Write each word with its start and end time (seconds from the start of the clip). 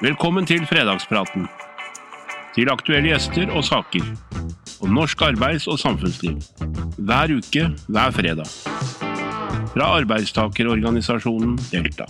Velkommen 0.00 0.46
til 0.48 0.62
fredagspraten. 0.66 1.48
Til 2.54 2.70
aktuelle 2.72 3.10
gjester 3.12 3.50
og 3.52 3.64
saker. 3.64 4.06
Om 4.80 4.94
norsk 4.96 5.22
arbeids- 5.22 5.68
og 5.68 5.78
samfunnsliv. 5.78 6.38
Hver 6.98 7.36
uke, 7.36 7.66
hver 7.88 8.10
fredag. 8.16 8.48
Fra 9.74 9.90
arbeidstakerorganisasjonen 10.00 11.58
Delta. 11.70 12.08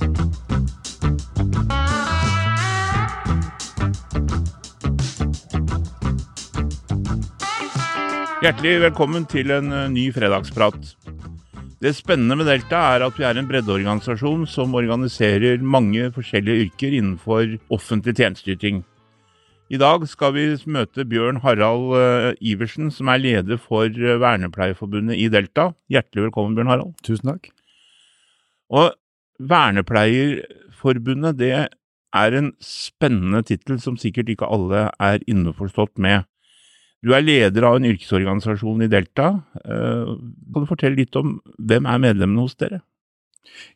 Hjertelig 8.40 8.78
velkommen 8.86 9.26
til 9.28 9.50
en 9.52 9.66
eh, 9.68 9.88
ny 9.92 10.06
fredagsprat. 10.16 10.94
Det 11.80 11.94
spennende 11.96 12.36
med 12.36 12.44
Delta 12.44 12.76
er 12.92 13.00
at 13.06 13.16
vi 13.16 13.24
er 13.24 13.38
en 13.40 13.46
breddeorganisasjon 13.48 14.42
som 14.52 14.74
organiserer 14.76 15.62
mange 15.64 16.10
forskjellige 16.12 16.66
yrker 16.66 16.92
innenfor 16.92 17.54
offentlig 17.72 18.12
tjenesteyting. 18.18 18.82
I 19.72 19.80
dag 19.80 20.04
skal 20.10 20.34
vi 20.34 20.44
møte 20.68 21.06
Bjørn 21.08 21.40
Harald 21.40 21.94
eh, 21.96 22.36
Iversen, 22.52 22.90
som 22.92 23.08
er 23.08 23.22
leder 23.22 23.56
for 23.56 23.88
eh, 23.88 24.20
Vernepleierforbundet 24.20 25.16
i 25.16 25.30
Delta. 25.32 25.70
Hjertelig 25.88 26.26
velkommen, 26.26 26.58
Bjørn 26.58 26.68
Harald. 26.68 26.92
Tusen 27.06 27.32
takk. 27.32 27.48
Og 28.68 28.92
Vernepleierforbundet, 29.40 31.38
det 31.40 31.52
er 31.56 32.36
en 32.36 32.52
spennende 32.60 33.40
tittel 33.48 33.80
som 33.80 33.96
sikkert 33.96 34.28
ikke 34.28 34.52
alle 34.52 34.90
er 35.00 35.24
innforstått 35.24 35.96
med. 35.96 36.28
Du 37.00 37.14
er 37.16 37.24
leder 37.24 37.64
av 37.64 37.78
en 37.78 37.88
yrkesorganisasjon 37.88 38.84
i 38.84 38.90
Delta. 38.92 39.32
Eh, 39.64 40.14
kan 40.52 40.64
du 40.64 40.68
fortelle 40.68 40.98
litt 40.98 41.16
om 41.16 41.38
hvem 41.56 41.88
er 41.88 42.02
medlemmene 42.02 42.44
hos 42.44 42.58
dere? 42.60 42.82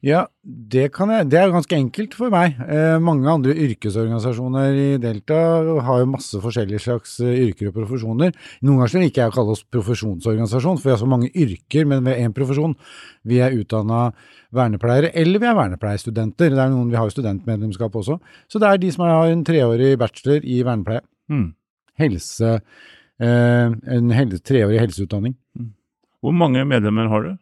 Ja, 0.05 0.27
det 0.45 0.91
kan 0.95 1.11
jeg. 1.13 1.31
Det 1.33 1.39
er 1.41 1.53
ganske 1.53 1.77
enkelt 1.77 2.15
for 2.17 2.33
meg. 2.33 2.59
Eh, 2.61 2.99
mange 3.03 3.29
andre 3.31 3.55
yrkesorganisasjoner 3.65 4.77
i 4.77 4.87
Delta 5.01 5.39
har 5.87 6.03
jo 6.03 6.11
masse 6.13 6.41
forskjellige 6.41 6.83
slags 6.85 7.17
eh, 7.25 7.41
yrker 7.47 7.71
og 7.71 7.79
profesjoner. 7.79 8.35
Noen 8.65 8.83
ganger 8.83 9.07
liker 9.07 9.25
jeg 9.25 9.33
å 9.33 9.37
kalle 9.39 9.57
oss 9.57 9.65
profesjonsorganisasjon, 9.73 10.81
for 10.81 10.91
vi 10.91 10.95
har 10.95 11.01
så 11.01 11.11
mange 11.11 11.33
yrker, 11.33 11.89
men 11.91 12.05
ved 12.07 12.21
én 12.21 12.37
profesjon. 12.37 12.77
Vi 13.25 13.41
er 13.45 13.57
utdanna 13.57 14.07
vernepleiere, 14.55 15.15
eller 15.21 15.43
vi 15.43 15.51
er 15.51 15.59
vernepleierstudenter. 15.59 16.53
Det 16.53 16.65
er 16.65 16.73
noen, 16.73 16.91
Vi 16.93 17.01
har 17.01 17.09
jo 17.09 17.17
studentmedlemskap 17.17 17.97
også. 17.97 18.21
Så 18.49 18.61
det 18.61 18.69
er 18.69 18.83
de 18.85 18.93
som 18.93 19.09
har 19.09 19.33
en 19.33 19.47
treårig 19.49 19.95
bachelor 19.99 20.45
i 20.45 20.61
vernepleie. 20.63 21.05
Mm. 21.33 21.55
Helse, 21.99 22.61
en 23.21 24.11
helse, 24.15 24.41
treårig 24.43 24.81
helseutdanning. 24.83 25.35
Hvor 26.25 26.33
mange 26.35 26.65
medlemmer 26.67 27.09
har 27.13 27.23
du? 27.23 27.33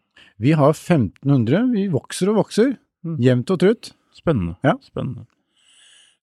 Vi 0.43 0.51
har 0.57 0.73
1500. 0.73 1.71
Vi 1.73 1.87
vokser 1.93 2.29
og 2.31 2.41
vokser. 2.43 2.75
Mm. 3.05 3.17
Jevnt 3.23 3.51
og 3.53 3.59
trutt. 3.63 3.91
Spennende. 4.15 4.57
Ja. 4.63 4.75
Spennende. 4.83 5.25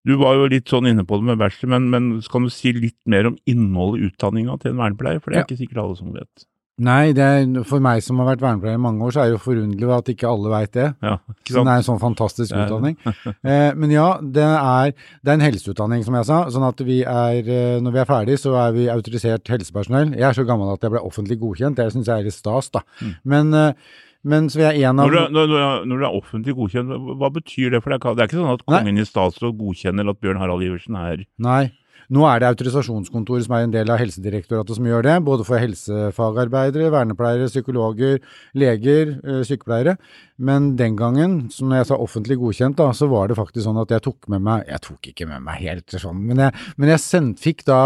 Du 0.05 0.15
var 0.17 0.33
jo 0.39 0.47
litt 0.49 0.69
sånn 0.71 0.87
inne 0.89 1.03
på 1.05 1.19
det 1.19 1.27
med 1.27 1.37
bachelor, 1.37 1.75
men, 1.77 1.89
men 1.93 2.21
kan 2.31 2.45
du 2.47 2.49
si 2.53 2.71
litt 2.73 2.97
mer 3.05 3.27
om 3.29 3.35
innholdet 3.49 4.01
i 4.01 4.07
utdanninga 4.09 4.55
til 4.61 4.71
en 4.73 4.79
vernepleier? 4.81 5.21
For 5.21 5.29
det 5.29 5.37
er 5.37 5.43
Ja. 5.43 5.45
ikke 5.49 5.59
sikkert 5.61 5.81
alle 5.83 5.97
som 5.99 6.13
vet. 6.15 6.45
Nei, 6.81 7.11
det 7.13 7.21
er, 7.23 7.43
for 7.69 7.83
meg 7.83 8.01
som 8.01 8.17
har 8.21 8.31
vært 8.31 8.41
vernepleier 8.41 8.79
i 8.79 8.81
mange 8.81 9.05
år, 9.05 9.13
så 9.13 9.21
er 9.21 9.29
det 9.29 9.35
jo 9.37 9.41
forunderlig 9.43 9.91
at 9.93 10.11
ikke 10.13 10.29
alle 10.31 10.51
veit 10.53 10.71
det. 10.73 10.87
Ja, 11.05 11.13
ikke 11.35 11.53
det 11.53 11.61
er 11.61 11.71
en 11.81 11.87
sånn 11.87 12.01
fantastisk 12.01 12.55
utdanning. 12.57 12.97
Eh, 13.51 13.71
men 13.77 13.89
ja, 13.93 14.07
det 14.21 14.43
er, 14.43 14.91
det 15.21 15.31
er 15.31 15.37
en 15.37 15.43
helseutdanning, 15.45 16.03
som 16.05 16.15
jeg 16.17 16.27
sa. 16.29 16.41
Sånn 16.53 16.65
at 16.67 16.81
vi 16.85 16.99
er, 17.07 17.39
eh, 17.41 17.79
når 17.83 17.95
vi 17.95 18.01
er 18.03 18.09
ferdig, 18.09 18.37
så 18.41 18.53
er 18.61 18.75
vi 18.75 18.85
autorisert 18.93 19.49
helsepersonell. 19.51 20.13
Jeg 20.17 20.27
er 20.29 20.37
så 20.37 20.45
gammel 20.47 20.69
at 20.73 20.85
jeg 20.85 20.93
ble 20.93 21.01
offentlig 21.07 21.37
godkjent. 21.41 21.77
Det 21.79 21.87
syns 21.93 22.09
jeg 22.09 22.21
er 22.23 22.27
litt 22.29 22.37
stas, 22.37 22.69
da. 22.73 22.83
Mm. 23.01 23.11
Men, 23.33 23.53
eh, 23.57 23.97
men 24.23 24.49
så 24.53 24.59
vi 24.61 24.65
er 24.69 24.77
en 24.91 25.01
av 25.01 25.09
Når 25.09 25.15
du, 25.17 25.33
når, 25.33 25.85
når 25.89 26.01
du 26.01 26.05
er 26.05 26.17
offentlig 26.21 26.53
godkjent, 26.57 26.93
hva, 27.17 27.31
betyr 27.33 27.73
det? 27.73 27.81
For 27.81 27.89
det 27.89 27.97
er, 27.97 28.01
ikke- 28.03 28.15
det 28.17 28.23
er 28.25 28.29
ikke 28.29 28.41
sånn 28.41 28.53
at 28.53 28.65
Nei. 28.67 28.77
Kongen 28.81 29.01
i 29.01 29.07
statsråd 29.09 29.57
godkjenner 29.57 30.09
at 30.13 30.21
Bjørn 30.21 30.37
Harald 30.41 30.61
Iversen 30.65 30.97
er 31.01 31.25
Nei. 31.41 31.71
Nå 32.11 32.25
er 32.27 32.41
det 32.41 32.49
autorisasjonskontoret 32.51 33.45
som 33.45 33.53
er 33.55 33.65
en 33.65 33.71
del 33.71 33.91
av 33.93 34.01
Helsedirektoratet 34.01 34.75
som 34.75 34.87
gjør 34.87 35.05
det, 35.07 35.13
både 35.23 35.45
for 35.47 35.61
helsefagarbeidere, 35.61 36.89
vernepleiere, 36.91 37.47
psykologer, 37.47 38.19
leger, 38.51 39.13
eh, 39.23 39.43
sykepleiere. 39.47 39.95
Men 40.41 40.75
den 40.75 40.97
gangen, 40.99 41.37
som 41.53 41.69
når 41.69 41.81
jeg 41.81 41.87
sa 41.91 41.99
offentlig 42.03 42.35
godkjent, 42.41 42.75
da, 42.81 42.89
så 42.97 43.07
var 43.07 43.29
det 43.29 43.37
faktisk 43.39 43.63
sånn 43.63 43.79
at 43.79 43.93
jeg 43.93 44.03
tok 44.03 44.27
med 44.33 44.41
meg 44.43 44.65
Jeg 44.67 44.81
tok 44.81 45.07
ikke 45.11 45.27
med 45.29 45.43
meg 45.45 45.61
helt 45.61 45.95
sånn, 46.01 46.19
men 46.27 46.41
jeg, 46.41 46.53
men 46.77 46.91
jeg 46.91 47.03
sendt, 47.03 47.39
fikk 47.39 47.63
da 47.67 47.79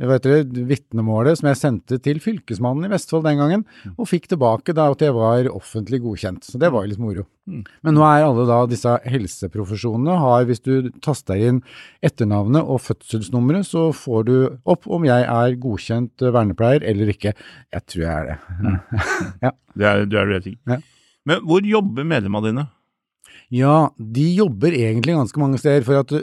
vitnemålet 0.00 1.38
som 1.38 1.50
jeg 1.50 1.60
sendte 1.60 1.98
til 2.02 2.18
Fylkesmannen 2.24 2.88
i 2.88 2.92
Vestfold 2.92 3.28
den 3.28 3.38
gangen, 3.38 3.66
og 3.96 4.08
fikk 4.10 4.30
tilbake 4.32 4.74
da 4.74 4.90
at 4.90 5.04
jeg 5.04 5.14
var 5.14 5.50
offentlig 5.52 6.02
godkjent. 6.02 6.48
Så 6.48 6.58
det 6.58 6.72
var 6.72 6.82
jo 6.82 6.94
litt 6.94 7.02
moro. 7.02 7.26
Mm. 7.50 7.64
Men 7.82 7.96
nå 7.96 8.04
er 8.06 8.22
alle 8.22 8.44
da 8.46 8.60
disse 8.70 8.92
helseprofesjonene 9.10 10.14
har, 10.20 10.44
hvis 10.46 10.62
du 10.62 10.90
taster 11.02 11.40
inn 11.42 11.58
etternavnet 12.04 12.62
og 12.62 12.82
fødselsnummeret, 12.84 13.66
så 13.66 13.88
får 13.96 14.28
du 14.28 14.36
opp 14.62 14.86
om 14.86 15.06
jeg 15.08 15.26
er 15.26 15.56
godkjent 15.62 16.22
eh, 16.22 16.34
vernepleier 16.34 16.86
eller 16.92 17.10
ikke. 17.10 17.34
Jeg 17.74 17.86
tror 17.90 18.04
jeg 18.04 18.12
er 18.12 18.30
det. 18.30 19.52
Det 19.72 19.86
er, 19.88 20.02
du 20.04 20.18
er 20.20 20.26
du 20.28 20.34
helt 20.36 20.44
sikker. 20.44 20.60
Ja. 20.68 20.76
Men 21.24 21.44
hvor 21.48 21.64
jobber 21.64 22.04
medlemmene 22.04 22.50
dine? 22.50 22.64
Ja, 23.52 23.90
de 24.00 24.24
jobber 24.32 24.72
egentlig 24.72 25.12
ganske 25.12 25.40
mange 25.40 25.58
steder, 25.60 25.84
for 25.84 26.00
at 26.00 26.12
uh, 26.16 26.20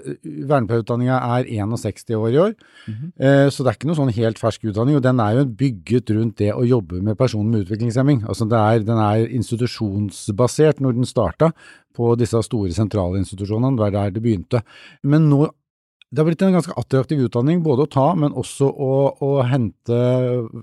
vernepleierutdanninga 0.49 1.19
er 1.37 1.49
61 1.59 2.15
år 2.17 2.29
i 2.33 2.39
år. 2.41 2.55
Mhm. 2.89 3.11
Eh, 3.19 3.49
Så 3.53 3.63
det 3.63 3.69
er 3.69 3.77
ikke 3.77 3.89
noe 3.91 3.99
sånn 3.99 4.13
helt 4.15 4.41
fersk 4.41 4.65
utdanning, 4.71 4.97
og 4.97 5.03
den 5.05 5.21
er 5.21 5.37
jo 5.37 5.45
bygget 5.45 6.09
rundt 6.17 6.39
det 6.41 6.49
å 6.55 6.65
jobbe 6.65 7.03
med 7.05 7.17
personer 7.19 7.51
med 7.51 7.67
utviklingshemming. 7.67 8.23
Altså 8.25 8.49
det 8.49 8.57
er, 8.57 8.81
den 8.87 8.97
er 8.97 9.29
institusjonsbasert 9.29 10.81
når 10.81 10.97
den 10.97 11.05
starta 11.05 11.51
på 11.93 12.15
disse 12.17 12.41
store 12.45 12.73
sentrale 12.73 13.21
institusjonene, 13.21 13.77
det 13.77 13.85
var 13.85 13.91
der 13.91 14.11
det 14.15 14.23
begynte. 14.23 14.63
Men 15.03 15.29
nå 15.29 15.49
det 16.09 16.23
har 16.23 16.25
blitt 16.25 16.41
en 16.41 16.55
ganske 16.55 16.73
attraktiv 16.73 17.19
utdanning 17.27 17.59
både 17.61 17.85
å 17.85 17.89
ta, 17.93 18.07
men 18.17 18.33
også 18.33 18.65
å, 18.65 18.93
å 19.21 19.43
hente 19.45 19.99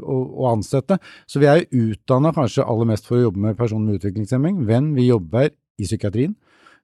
og, 0.02 0.24
og 0.34 0.48
ansette. 0.56 0.98
Så 1.30 1.38
vi 1.38 1.46
er 1.46 1.60
jo 1.62 1.92
utdanna 1.92 2.32
kanskje 2.34 2.66
aller 2.66 2.88
mest 2.90 3.06
for 3.06 3.20
å 3.20 3.28
jobbe 3.28 3.44
med 3.44 3.58
personer 3.58 3.92
med 3.92 4.00
utviklingshemming, 4.00 4.58
men 4.66 4.90
vi 4.96 5.06
jobber 5.06 5.52
i 5.78 5.86
psykiatrien. 5.86 6.34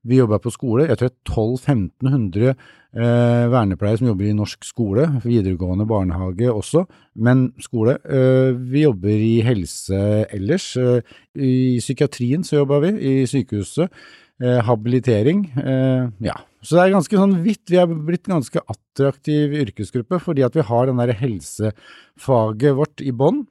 Vi 0.05 0.19
jobber 0.19 0.41
på 0.43 0.51
skole. 0.51 0.89
Jeg 0.89 0.99
tror 0.99 1.11
det 1.11 1.15
er 1.15 1.33
1200-1500 1.33 2.49
eh, 2.51 3.45
vernepleiere 3.53 4.01
som 4.01 4.09
jobber 4.11 4.27
i 4.27 4.35
norsk 4.35 4.67
skole, 4.67 5.07
videregående 5.23 5.87
barnehage 5.87 6.49
også, 6.51 6.85
men 7.23 7.53
skole. 7.63 7.99
Eh, 8.03 8.51
vi 8.73 8.83
jobber 8.83 9.15
i 9.15 9.37
helse 9.47 10.01
ellers. 10.35 10.73
Eh, 10.77 11.15
I 11.39 11.79
psykiatrien 11.79 12.43
så 12.45 12.59
jobber 12.63 12.83
vi, 12.89 12.93
i 12.99 13.15
sykehuset. 13.31 13.95
Eh, 14.43 14.59
habilitering. 14.67 15.45
Eh, 15.55 16.09
ja. 16.27 16.34
Så 16.63 16.75
det 16.75 16.83
er 16.83 16.95
ganske 16.97 17.19
sånn 17.19 17.39
vidt. 17.45 17.63
Vi 17.71 17.79
er 17.79 17.87
blitt 17.91 18.27
en 18.27 18.41
ganske 18.41 18.63
attraktiv 18.71 19.55
yrkesgruppe 19.61 20.19
fordi 20.23 20.43
at 20.47 20.57
vi 20.59 20.67
har 20.67 20.89
den 20.89 20.99
der 20.99 21.15
helsefaget 21.19 22.79
vårt 22.79 23.03
i 23.03 23.15
bånn. 23.15 23.45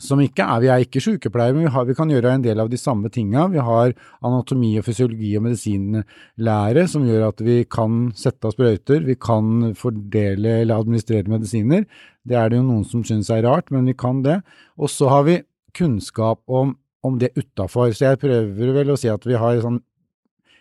Som 0.00 0.22
ikke 0.24 0.46
er, 0.46 0.60
Vi 0.62 0.70
er 0.72 0.84
ikke 0.84 1.02
sykepleiere, 1.04 1.54
men 1.54 1.66
vi, 1.66 1.72
har, 1.74 1.84
vi 1.84 1.96
kan 1.96 2.10
gjøre 2.10 2.32
en 2.34 2.44
del 2.44 2.60
av 2.62 2.70
de 2.72 2.78
samme 2.80 3.10
tinga. 3.12 3.46
Vi 3.52 3.60
har 3.60 3.92
anatomi 4.24 4.72
og 4.80 4.86
fysiologi 4.86 5.34
og 5.36 5.44
medisinlære 5.44 6.86
som 6.88 7.04
gjør 7.08 7.28
at 7.28 7.42
vi 7.44 7.58
kan 7.68 8.08
sette 8.16 8.48
av 8.48 8.56
sprøyter, 8.56 9.04
vi 9.04 9.18
kan 9.20 9.74
fordele 9.78 10.60
eller 10.62 10.80
administrere 10.80 11.28
medisiner. 11.30 11.84
Det 12.24 12.36
er 12.36 12.48
det 12.50 12.60
jo 12.60 12.66
noen 12.66 12.86
som 12.88 13.04
syns 13.04 13.30
er 13.32 13.44
rart, 13.44 13.68
men 13.70 13.88
vi 13.88 13.96
kan 13.96 14.24
det. 14.24 14.40
Og 14.80 14.92
så 14.92 15.10
har 15.12 15.26
vi 15.28 15.40
kunnskap 15.76 16.40
om, 16.48 16.74
om 17.04 17.20
det 17.20 17.34
utafor. 17.36 17.92
Så 17.92 18.08
jeg 18.08 18.22
prøver 18.24 18.74
vel 18.80 18.92
å 18.92 18.98
si 19.00 19.12
at 19.12 19.26
vi 19.28 19.38
har 19.40 19.60
sånn 19.60 19.82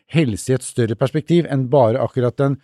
helse 0.09 0.51
i 0.51 0.57
et 0.57 0.65
større 0.65 0.97
perspektiv 0.97 1.47
enn 1.49 1.67
bare 1.71 2.01
akkurat 2.01 2.37
den 2.41 2.57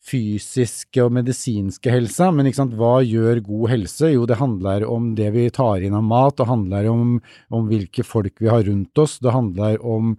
fysiske 0.00 1.02
og 1.04 1.12
medisinske 1.14 1.92
helsa, 1.92 2.30
men 2.32 2.48
hva 2.78 3.00
gjør 3.04 3.42
god 3.44 3.72
helse? 3.74 4.12
Jo, 4.14 4.26
det 4.28 4.40
handler 4.40 4.86
om 4.88 5.12
det 5.18 5.28
vi 5.34 5.48
tar 5.52 5.84
inn 5.84 5.96
av 5.96 6.06
mat, 6.06 6.38
det 6.40 6.48
handler 6.48 6.88
om, 6.90 7.18
om 7.52 7.66
hvilke 7.68 8.04
folk 8.06 8.40
vi 8.40 8.48
har 8.50 8.64
rundt 8.68 9.02
oss, 9.02 9.18
det 9.20 9.34
handler 9.34 9.76
om, 9.84 10.14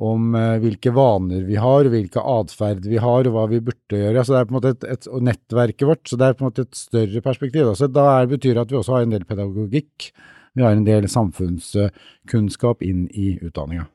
om 0.00 0.34
eh, 0.34 0.56
hvilke 0.64 0.92
vaner 0.96 1.46
vi 1.46 1.60
har, 1.62 1.88
hvilke 1.92 2.24
atferd 2.34 2.88
vi 2.90 2.98
har, 3.02 3.28
og 3.28 3.36
hva 3.36 3.46
vi 3.52 3.62
burde 3.70 4.02
gjøre. 4.02 4.26
Så 4.26 4.34
det 4.34 4.40
er 4.40 4.50
på 4.50 4.54
en 4.54 4.58
måte 4.58 4.74
et, 4.74 4.88
et, 4.96 5.08
nettverket 5.30 5.86
vårt, 5.92 6.04
så 6.10 6.18
det 6.18 6.26
er 6.26 6.36
på 6.36 6.44
en 6.44 6.50
måte 6.50 6.66
et 6.66 6.82
større 6.82 7.24
perspektiv. 7.24 7.72
Så 7.78 7.90
da 7.92 8.08
er, 8.18 8.30
betyr 8.34 8.56
det 8.56 8.66
at 8.66 8.74
vi 8.74 8.80
også 8.82 8.98
har 8.98 9.06
en 9.06 9.14
del 9.14 9.28
pedagogikk, 9.28 10.10
vi 10.58 10.66
har 10.66 10.74
en 10.74 10.86
del 10.88 11.06
samfunnskunnskap 11.06 12.82
inn 12.82 13.06
i 13.14 13.36
utdanninga. 13.38 13.86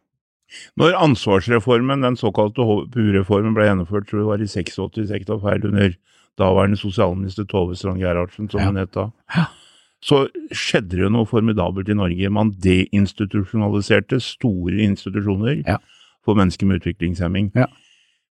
Når 0.77 0.93
ansvarsreformen, 1.01 2.01
den 2.05 2.15
såkalte 2.19 2.61
HPU-reformen, 2.65 3.53
ble 3.57 3.65
gjennomført, 3.69 4.07
tror 4.09 4.19
jeg 4.19 4.25
det 4.25 4.31
var 4.31 4.43
i 4.45 4.47
86, 4.47 5.11
ikke 5.17 5.25
ta 5.31 5.37
feil, 5.41 5.65
under 5.71 5.95
daværende 6.37 6.77
sosialminister 6.77 7.45
Tove 7.47 7.75
Strand 7.75 7.99
Gerhardsen, 8.03 8.49
som 8.51 8.59
Ja. 8.59 8.65
hun 8.67 8.75
het 8.77 8.91
da, 8.91 9.09
så 10.03 10.27
skjedde 10.51 10.89
det 10.89 10.99
jo 11.05 11.09
noe 11.09 11.25
formidabelt 11.25 11.89
i 11.89 11.93
Norge. 11.97 12.29
Man 12.29 12.51
deinstitusjonaliserte 12.51 14.19
store 14.21 14.77
institusjoner 14.85 15.63
Ja. 15.67 15.77
for 16.23 16.35
mennesker 16.35 16.65
med 16.67 16.81
utviklingshemming. 16.81 17.51
Ja. 17.55 17.65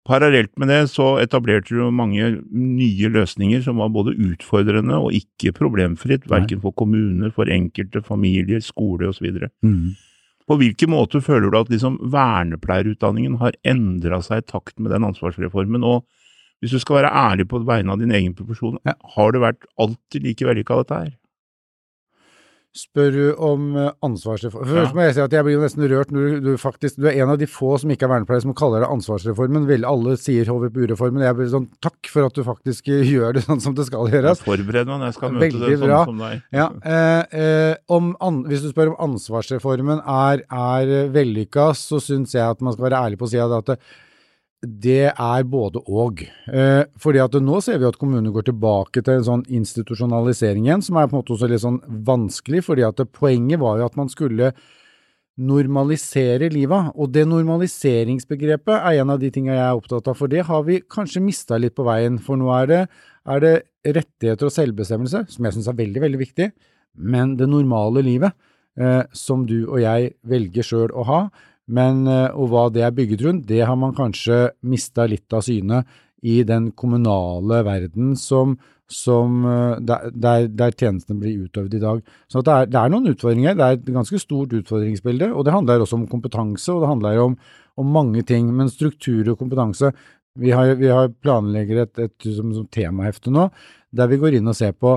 Parallelt 0.05 0.51
med 0.57 0.67
det 0.67 0.89
så 0.91 1.17
etablerte 1.23 1.69
du 1.69 1.89
mange 1.91 2.43
nye 2.51 3.07
løsninger 3.09 3.63
som 3.63 3.77
var 3.77 3.87
både 3.89 4.17
utfordrende 4.19 4.93
og 4.99 5.13
ikke 5.13 5.53
problemfritt, 5.53 6.27
verken 6.27 6.59
for 6.61 6.71
kommuner, 6.73 7.31
for 7.31 7.45
enkelte 7.45 8.03
familier, 8.03 8.59
skole 8.59 9.07
osv. 9.07 9.47
Mm. 9.63 9.95
På 10.47 10.57
hvilken 10.59 10.91
måte 10.91 11.21
føler 11.23 11.49
du 11.51 11.57
at 11.59 11.71
liksom 11.71 11.95
vernepleierutdanningen 12.11 13.39
har 13.39 13.55
endra 13.63 14.19
seg 14.23 14.43
i 14.43 14.47
takt 14.51 14.75
med 14.79 14.91
den 14.91 15.07
ansvarsreformen, 15.07 15.83
og 15.83 16.05
Hvis 16.63 16.71
du 16.71 16.79
skal 16.79 17.01
være 17.01 17.09
ærlig 17.11 17.43
på 17.51 17.59
vegne 17.67 17.91
av 17.91 17.99
din 17.99 18.13
egen 18.15 18.31
profesjon, 18.37 18.77
har 18.87 19.33
det 19.35 19.41
vært 19.43 19.65
alltid 19.75 20.23
like 20.23 20.45
vellykka 20.47 20.77
dette 20.79 20.95
her? 20.95 21.09
Spør 22.73 23.11
du 23.13 23.25
om 23.37 23.65
ansvarsreform 24.01 24.65
Først 24.65 24.89
Ja. 24.89 24.95
Må 24.97 25.03
jeg 25.05 25.13
si 25.13 25.21
at 25.21 25.33
jeg 25.35 25.45
blir 25.45 25.59
nesten 25.61 25.83
rørt 25.91 26.09
når 26.13 26.23
du, 26.41 26.47
du 26.47 26.57
faktisk 26.57 26.95
Du 26.97 27.05
er 27.05 27.19
en 27.21 27.29
av 27.29 27.37
de 27.37 27.45
få 27.45 27.75
som 27.77 27.91
ikke 27.93 28.07
er 28.07 28.11
vernepleier 28.15 28.41
som 28.41 28.55
kaller 28.57 28.81
det 28.81 28.89
ansvarsreformen. 28.89 29.67
Vel, 29.69 29.85
alle 29.85 30.15
sier 30.17 30.49
HVPU-reformen. 30.49 31.21
Jeg 31.21 31.37
blir 31.37 31.51
sånn 31.53 31.67
takk 31.85 32.09
for 32.09 32.25
at 32.25 32.33
du 32.33 32.41
faktisk 32.47 32.89
eh, 32.89 33.05
gjør 33.13 33.37
det 33.37 33.43
sånn 33.45 33.61
som 33.61 33.75
det 33.77 33.85
skal 33.89 34.09
gjøres. 34.09 34.41
Forbered 34.41 34.89
meg 34.89 34.97
når 35.03 35.11
jeg 35.11 35.17
skal 35.19 35.35
møte 35.35 35.45
Veldig 35.45 35.69
det 35.69 35.77
sånn 35.83 35.91
bra. 35.91 35.99
som 36.09 36.23
deg. 36.25 36.41
Ja, 36.57 36.67
eh, 36.81 37.43
eh, 37.43 37.75
om 37.93 38.09
an, 38.25 38.41
Hvis 38.49 38.65
du 38.65 38.71
spør 38.73 38.95
om 38.95 38.97
ansvarsreformen 39.11 40.01
er, 40.01 40.41
er 40.49 40.95
eh, 41.03 41.11
vellykka, 41.13 41.69
så 41.77 42.01
syns 42.01 42.33
jeg 42.33 42.41
at 42.47 42.65
man 42.65 42.73
skal 42.73 42.89
være 42.89 43.03
ærlig 43.05 43.21
på 43.21 43.29
å 43.29 43.33
si 43.35 43.37
at 43.43 43.69
det, 43.69 43.77
det 44.63 45.11
er 45.11 45.43
både 45.43 45.81
og. 45.91 46.21
Eh, 46.47 46.83
fordi 46.99 47.19
at 47.19 47.35
nå 47.43 47.59
ser 47.63 47.81
vi 47.81 47.87
at 47.89 47.97
kommunene 47.99 48.31
går 48.31 48.47
tilbake 48.47 49.03
til 49.03 49.17
en 49.17 49.25
sånn 49.27 49.43
institusjonalisering 49.51 50.69
igjen, 50.69 50.85
som 50.85 50.97
er 50.97 51.09
på 51.09 51.17
en 51.17 51.21
måte 51.21 51.35
også 51.35 51.49
litt 51.51 51.63
sånn 51.63 51.81
vanskelig, 52.07 52.63
fordi 52.69 52.85
at 52.87 53.03
poenget 53.11 53.59
var 53.59 53.81
jo 53.81 53.89
at 53.89 53.99
man 53.99 54.11
skulle 54.11 54.53
normalisere 55.35 56.49
livet. 56.53 56.93
Og 56.95 57.11
det 57.11 57.25
normaliseringsbegrepet 57.27 58.75
er 58.77 59.01
en 59.01 59.13
av 59.13 59.21
de 59.21 59.31
tingene 59.33 59.57
jeg 59.57 59.65
er 59.67 59.81
opptatt 59.81 60.07
av, 60.07 60.17
for 60.19 60.31
det 60.31 60.45
har 60.47 60.63
vi 60.67 60.79
kanskje 60.81 61.25
mista 61.25 61.59
litt 61.59 61.75
på 61.75 61.87
veien. 61.87 62.19
For 62.21 62.39
nå 62.39 62.51
er 62.55 62.69
det, 62.69 62.81
er 63.27 63.43
det 63.43 63.55
rettigheter 63.83 64.47
og 64.47 64.55
selvbestemmelse, 64.55 65.25
som 65.33 65.47
jeg 65.47 65.57
syns 65.57 65.71
er 65.71 65.79
veldig, 65.79 66.03
veldig 66.05 66.21
viktig, 66.21 66.51
men 67.03 67.35
det 67.39 67.49
normale 67.49 68.03
livet, 68.05 68.35
eh, 68.79 69.01
som 69.11 69.47
du 69.49 69.65
og 69.65 69.81
jeg 69.81 70.13
velger 70.29 70.69
sjøl 70.69 70.93
å 70.93 71.07
ha, 71.09 71.23
men, 71.71 72.07
eh, 72.07 72.29
og 72.35 72.51
hva 72.51 72.67
det 72.73 72.83
er 72.83 72.95
bygget 72.95 73.23
rundt, 73.23 73.47
det 73.47 73.63
har 73.63 73.77
man 73.79 73.95
kanskje 73.95 74.51
mista 74.67 75.05
litt 75.07 75.31
av 75.33 75.45
syne 75.45 75.83
i 76.23 76.41
den 76.47 76.71
kommunale 76.71 77.61
verden 77.67 78.13
som, 78.19 78.57
som 78.91 79.45
eh, 79.47 79.79
der, 79.83 80.47
der, 80.47 80.75
tjenestene 80.75 81.19
blir 81.21 81.45
utøvd 81.47 81.77
i 81.77 81.83
dag. 81.83 82.01
Så 82.31 82.43
det 82.43 82.53
er, 82.55 82.71
det 82.71 82.79
er 82.79 82.91
noen 82.91 83.11
utfordringer. 83.13 83.55
Det 83.59 83.65
er 83.67 83.79
et 83.79 83.93
ganske 83.95 84.19
stort 84.21 84.55
utfordringsbilde, 84.59 85.31
og 85.31 85.47
det 85.47 85.55
handler 85.55 85.83
også 85.83 86.01
om 86.01 86.07
kompetanse, 86.11 86.71
og 86.73 86.83
det 86.83 86.91
handler 86.91 87.23
om, 87.23 87.37
om 87.79 87.95
mange 87.95 88.25
ting. 88.27 88.51
Men 88.55 88.71
struktur 88.71 89.33
og 89.33 89.39
kompetanse 89.39 89.93
Vi 90.33 90.49
har, 90.49 90.71
vi 90.79 90.87
har 90.89 91.11
planlegger 91.21 91.83
et, 91.83 91.99
et, 91.99 92.25
som, 92.33 92.47
som 92.55 92.65
temahefte 92.73 93.29
nå, 93.29 93.51
der 93.93 94.07
vi 94.09 94.17
går 94.17 94.33
inn 94.33 94.49
og 94.49 94.55
ser 94.57 94.71
på 94.73 94.95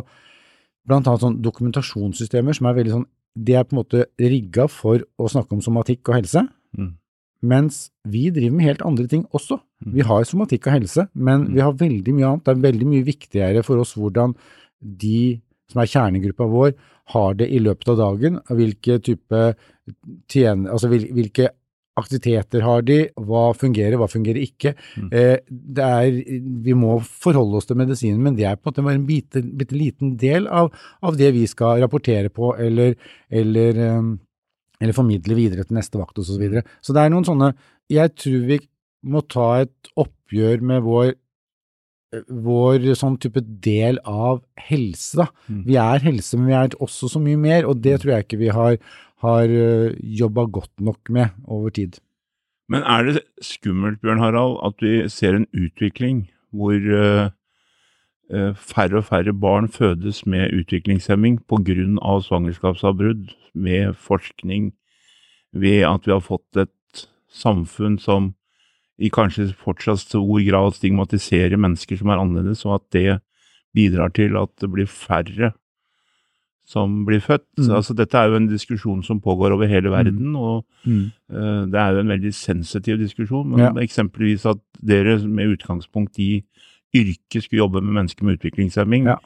blant 0.89 1.07
annet 1.11 1.21
sånn 1.21 1.43
dokumentasjonssystemer 1.45 2.57
som 2.57 2.71
er 2.71 2.79
veldig 2.79 2.95
sånn 2.95 3.05
De 3.37 3.55
er 3.55 3.65
på 3.65 3.77
en 3.77 3.83
måte 3.85 4.07
rigga 4.19 4.69
for 4.73 5.03
å 5.21 5.29
snakke 5.29 5.53
om 5.53 5.61
somatikk 5.65 6.09
og 6.09 6.15
helse. 6.23 6.47
Mm. 6.77 6.95
Mens 7.47 7.91
vi 8.09 8.31
driver 8.31 8.57
med 8.57 8.67
helt 8.67 8.83
andre 8.83 9.07
ting 9.07 9.27
også. 9.37 9.59
Mm. 9.85 9.93
Vi 9.93 10.01
har 10.09 10.25
somatikk 10.25 10.67
og 10.67 10.73
helse, 10.81 11.09
men 11.15 11.47
Mm. 11.47 11.55
vi 11.55 11.61
har 11.61 11.73
veldig 11.73 12.15
mye 12.15 12.27
annet. 12.31 12.45
Det 12.45 12.57
er 12.57 12.73
veldig 12.73 12.87
mye 12.87 13.05
viktigere 13.05 13.63
for 13.65 13.77
oss 13.79 13.95
hvordan 13.95 14.35
de 14.81 15.41
som 15.69 15.81
er 15.83 15.87
kjernegruppa 15.87 16.47
vår, 16.49 16.75
har 17.09 17.35
det 17.35 17.49
i 17.51 17.59
løpet 17.59 17.89
av 17.89 17.97
dagen. 17.99 18.41
Hvilke 18.49 19.01
type 19.03 19.55
tjener, 20.29 20.71
altså 20.73 20.89
hvilke 20.89 21.51
aktiviteter 21.97 22.65
har 22.67 22.85
de, 22.85 22.99
hva 23.29 23.49
fungerer, 23.57 23.97
hva 24.01 24.09
fungerer 24.11 24.43
ikke. 24.43 24.75
Mm. 25.01 25.09
Eh, 25.17 25.39
det 25.49 25.87
er, 25.87 26.21
vi 26.67 26.77
må 26.77 26.99
forholde 27.07 27.61
oss 27.61 27.69
til 27.69 27.79
medisinen, 27.81 28.21
men 28.23 28.37
det 28.37 28.47
er 28.49 28.59
på 28.59 28.69
en 28.69 28.73
måte 28.73 28.87
bare 28.87 29.01
en 29.01 29.09
bitte, 29.09 29.43
bitte 29.43 29.79
liten 29.79 30.15
del 30.21 30.49
av, 30.49 30.73
av 31.01 31.17
det 31.19 31.33
vi 31.37 31.47
skal 31.51 31.81
rapportere 31.83 32.33
på 32.33 32.53
eller, 32.61 32.97
eller 33.33 33.83
eh, 33.89 34.15
eller 34.77 34.97
formidle 34.97 35.37
videre 35.39 35.65
til 35.65 35.79
neste 35.79 35.97
vakt 35.97 36.19
osv. 36.21 36.35
Så, 36.35 36.41
videre. 36.41 36.63
så 36.85 36.93
det 36.93 37.05
er 37.05 37.13
noen 37.13 37.25
sånne 37.25 37.55
Jeg 37.93 38.13
tror 38.19 38.43
vi 38.49 38.59
må 39.07 39.23
ta 39.31 39.63
et 39.63 39.93
oppgjør 39.97 40.65
med 40.67 40.85
vår 40.85 41.15
vår 42.31 42.85
sånn 42.97 43.17
type 43.21 43.43
del 43.43 43.99
av 44.09 44.39
helse, 44.69 45.19
da. 45.19 45.27
Mm. 45.51 45.63
Vi 45.67 45.77
er 45.83 46.05
helse, 46.07 46.39
men 46.39 46.49
vi 46.49 46.55
er 46.57 46.77
også 46.83 47.11
så 47.13 47.21
mye 47.21 47.41
mer, 47.41 47.67
og 47.69 47.83
det 47.83 47.99
tror 48.01 48.15
jeg 48.15 48.27
ikke 48.27 48.39
vi 48.41 48.53
har, 48.55 48.79
har 49.25 49.49
jobba 50.03 50.45
godt 50.45 50.73
nok 50.81 51.11
med 51.11 51.33
over 51.47 51.71
tid. 51.71 51.97
Men 52.69 52.83
er 52.83 53.07
det 53.07 53.23
skummelt, 53.45 54.01
Bjørn 54.03 54.21
Harald, 54.21 54.59
at 54.67 54.83
vi 54.83 55.09
ser 55.09 55.39
en 55.39 55.47
utvikling 55.55 56.27
hvor 56.57 56.75
eh, 56.75 57.29
eh, 58.33 58.55
færre 58.55 59.01
og 59.01 59.07
færre 59.07 59.35
barn 59.35 59.69
fødes 59.69 60.25
med 60.27 60.55
utviklingshemming 60.55 61.41
pga. 61.47 62.21
svangerskapsavbrudd, 62.21 63.35
med 63.55 63.95
forskning, 63.95 64.75
ved 65.53 65.87
at 65.89 66.07
vi 66.07 66.13
har 66.13 66.21
fått 66.21 66.57
et 66.57 67.07
samfunn 67.29 67.99
som 67.99 68.35
i 68.99 69.09
kanskje 69.13 69.53
fortsatt 69.53 70.01
stor 70.01 70.41
grad 70.45 70.75
stigmatiserer 70.75 71.57
mennesker 71.57 71.97
som 71.97 72.09
er 72.09 72.21
annerledes, 72.21 72.65
og 72.65 72.75
at 72.81 72.93
det 72.93 73.21
bidrar 73.77 74.09
til 74.09 74.37
at 74.37 74.51
det 74.61 74.71
blir 74.73 74.89
færre 74.89 75.53
som 76.67 77.05
blir 77.07 77.21
født. 77.23 77.45
Mm. 77.61 77.71
Altså, 77.79 77.95
dette 77.95 78.19
er 78.19 78.29
jo 78.33 78.39
en 78.41 78.49
diskusjon 78.51 79.05
som 79.07 79.21
pågår 79.23 79.55
over 79.55 79.69
hele 79.71 79.91
verden, 79.93 80.35
og 80.35 80.65
uh, 80.87 81.67
Det 81.71 81.79
er 81.79 81.93
jo 81.95 82.01
en 82.03 82.11
veldig 82.11 82.33
sensitiv 82.35 82.99
diskusjon, 82.99 83.49
men 83.53 83.59
Ja. 83.61 83.71
eksempelvis 83.73 84.45
at 84.51 84.59
dere 84.83 85.19
med 85.27 85.55
utgangspunkt 85.57 86.19
i 86.19 86.43
yrket 86.95 87.45
skulle 87.45 87.63
jobbe 87.63 87.83
med 87.83 87.95
mennesker 88.01 88.25
med 88.25 88.39
utviklingshemming, 88.41 89.07
Ja. 89.07 89.17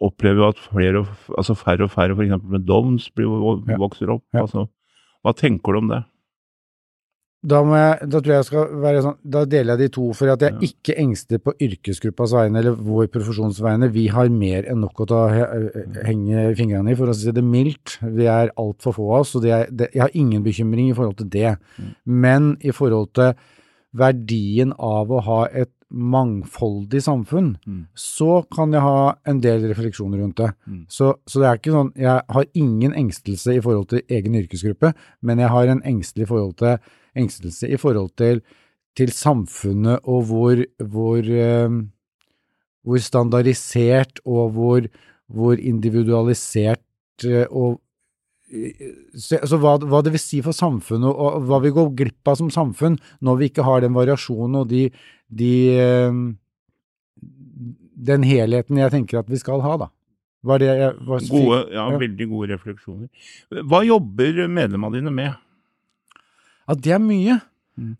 opplever 0.00 0.36
jo 0.42 0.48
at 0.48 0.58
flere, 0.58 1.06
altså 1.38 1.54
færre 1.54 1.84
og 1.84 1.90
færre 1.90 2.16
f.eks. 2.16 2.42
med 2.48 2.66
Downs 2.66 3.10
blir, 3.14 3.26
vokser 3.78 4.10
opp. 4.10 4.24
Ja. 4.34 4.42
Altså, 4.42 4.66
hva 5.24 5.32
tenker 5.36 5.72
du 5.72 5.78
om 5.78 5.88
det? 5.88 6.04
Da, 7.42 7.62
må 7.64 7.72
jeg, 7.78 8.08
da 8.12 8.18
tror 8.20 8.32
jeg 8.34 8.36
jeg 8.42 8.46
skal 8.50 8.72
være 8.82 9.02
sånn, 9.06 9.14
da 9.32 9.44
deler 9.48 9.72
jeg 9.78 9.80
de 9.80 9.94
to, 9.94 10.10
for 10.12 10.28
at 10.28 10.42
jeg 10.44 10.52
Ja. 10.52 10.58
ikke 10.60 10.96
engster 11.00 11.38
på 11.40 11.54
yrkesgruppas 11.56 12.34
vegne 12.36 12.58
eller 12.60 12.74
vår 12.76 13.06
profesjons 13.08 13.60
vegne. 13.64 13.88
Vi 13.94 14.08
har 14.12 14.28
mer 14.28 14.68
enn 14.68 14.82
nok 14.84 15.00
å 15.00 15.06
ta 15.08 15.20
henge 16.04 16.54
fingrene 16.58 16.92
i, 16.92 16.98
for 16.98 17.08
å 17.08 17.14
si 17.16 17.32
det 17.32 17.42
mildt. 17.42 17.96
Vi 18.02 18.26
er 18.28 18.52
altfor 18.60 18.92
få 18.98 19.08
av 19.14 19.20
oss, 19.22 19.34
og 19.36 19.42
det 19.46 19.50
er, 19.56 19.66
det, 19.72 19.88
jeg 19.94 20.02
har 20.04 20.10
ingen 20.14 20.44
bekymring 20.44 20.90
i 20.90 20.94
forhold 20.98 21.16
til 21.22 21.30
det. 21.32 21.56
Mm. 21.78 21.90
Men 22.04 22.50
i 22.60 22.70
forhold 22.76 23.14
til 23.16 23.32
verdien 23.96 24.72
av 24.78 25.08
å 25.10 25.22
ha 25.24 25.40
et 25.48 25.72
mangfoldig 25.90 27.00
samfunn, 27.02 27.56
Mm. 27.66 27.86
så 27.96 28.44
kan 28.54 28.70
jeg 28.70 28.80
ha 28.80 29.16
en 29.26 29.40
del 29.40 29.62
refleksjoner 29.72 30.20
rundt 30.20 30.36
det. 30.36 30.52
Mm. 30.68 30.84
Så, 30.88 31.14
så 31.26 31.40
det 31.40 31.48
er 31.48 31.56
ikke 31.58 31.72
sånn, 31.74 31.92
jeg 31.96 32.22
har 32.28 32.44
ingen 32.54 32.92
engstelse 32.94 33.56
i 33.56 33.60
forhold 33.64 33.88
til 33.88 34.02
egen 34.08 34.34
yrkesgruppe, 34.38 34.92
men 35.22 35.38
jeg 35.38 35.48
har 35.48 35.66
en 35.66 35.82
engstelig 35.82 36.28
forhold 36.28 36.56
til, 36.60 36.76
engstelse 37.18 37.68
i 37.70 37.78
forhold 37.80 38.12
til, 38.20 38.42
til 38.98 39.12
samfunnet 39.14 40.02
og 40.04 40.26
hvor, 40.30 40.64
hvor, 40.92 41.18
eh, 41.18 41.76
hvor 42.86 43.04
standardisert 43.04 44.22
og 44.24 44.50
hvor, 44.56 44.90
hvor 45.26 45.54
individualisert 45.58 46.84
eh, 47.24 47.46
og 47.50 47.80
eh, 48.52 48.92
så, 49.14 49.40
altså 49.40 49.60
hva, 49.62 49.76
hva 49.84 50.02
det 50.04 50.14
vil 50.16 50.22
si 50.22 50.42
for 50.44 50.56
samfunnet, 50.56 51.08
og, 51.10 51.40
og 51.40 51.48
hva 51.48 51.62
vi 51.64 51.74
går 51.74 51.94
glipp 52.02 52.30
av 52.30 52.40
som 52.40 52.52
samfunn 52.52 52.98
når 53.20 53.40
vi 53.40 53.50
ikke 53.50 53.66
har 53.66 53.84
den 53.84 53.96
variasjonen 53.96 54.62
og 54.62 54.70
de, 54.72 54.86
de 55.28 55.54
den 58.00 58.24
helheten 58.24 58.78
jeg 58.80 58.92
tenker 58.94 59.20
at 59.20 59.30
vi 59.30 59.38
skal 59.40 59.62
ha, 59.64 59.76
da. 59.84 59.90
Var 60.46 60.62
det 60.62 60.68
jeg 60.70 60.92
var 61.04 61.24
Gode, 61.28 61.58
ja, 61.68 61.84
Ja. 61.90 61.98
Veldig 62.00 62.26
gode 62.30 62.54
refleksjoner. 62.54 63.08
Hva 63.68 63.82
jobber 63.84 64.46
medlemmene 64.48 64.96
dine 64.96 65.12
med? 65.12 65.36
Ja, 66.70 66.76
det 66.78 66.92
er 66.94 67.02
mye. 67.02 67.40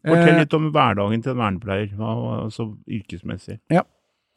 Fortell 0.07 0.35
Eh, 0.35 0.43
litt 0.45 0.55
om 0.55 0.69
hverdagen 0.75 1.23
til 1.25 1.33
en 1.33 1.41
vernepleier, 1.41 1.95
altså 1.99 2.69
yrkesmessig. 2.87 3.59
Ja. 3.73 3.83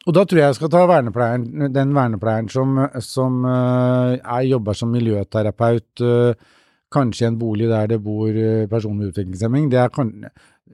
Og 0.04 0.16
da 0.16 0.24
tror 0.28 0.40
jeg 0.40 0.50
jeg 0.50 0.56
skal 0.58 0.72
ta 0.72 0.82
vernepleieren, 0.88 1.68
den 1.72 1.92
vernepleieren 1.96 2.50
som, 2.52 2.80
som 3.00 3.44
er, 3.48 4.42
jobber 4.50 4.76
som 4.76 4.90
miljøterapeut, 4.92 6.02
eh, 6.04 6.50
kanskje 6.92 7.24
i 7.24 7.28
en 7.30 7.38
bolig 7.40 7.70
der 7.70 7.88
det 7.94 8.00
bor 8.04 8.28
eh, 8.28 8.66
personer 8.70 9.00
med 9.00 9.12
utviklingshemming. 9.12 9.70
Det 9.72 9.80
er 9.80 9.94
kan, 9.94 10.10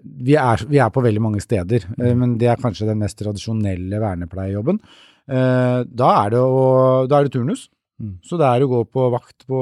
vi, 0.01 0.35
er, 0.35 0.65
vi 0.67 0.81
er 0.83 0.91
på 0.91 1.05
veldig 1.05 1.23
mange 1.23 1.45
steder, 1.45 1.87
eh, 2.01 2.17
men 2.19 2.35
det 2.41 2.51
er 2.51 2.63
kanskje 2.63 2.89
den 2.91 2.99
mest 3.05 3.21
tradisjonelle 3.21 4.03
vernepleiejobben. 4.03 4.83
Da, 5.31 6.09
er 6.25 6.31
det 6.33 6.39
å, 6.43 6.63
da 7.07 7.21
er 7.21 7.29
det 7.29 7.37
turnus. 7.37 7.69
Mm. 8.03 8.17
Så 8.27 8.35
det 8.41 8.49
er 8.49 8.65
å 8.65 8.71
gå 8.73 8.81
på 8.91 9.05
vakt 9.13 9.45
på, 9.47 9.61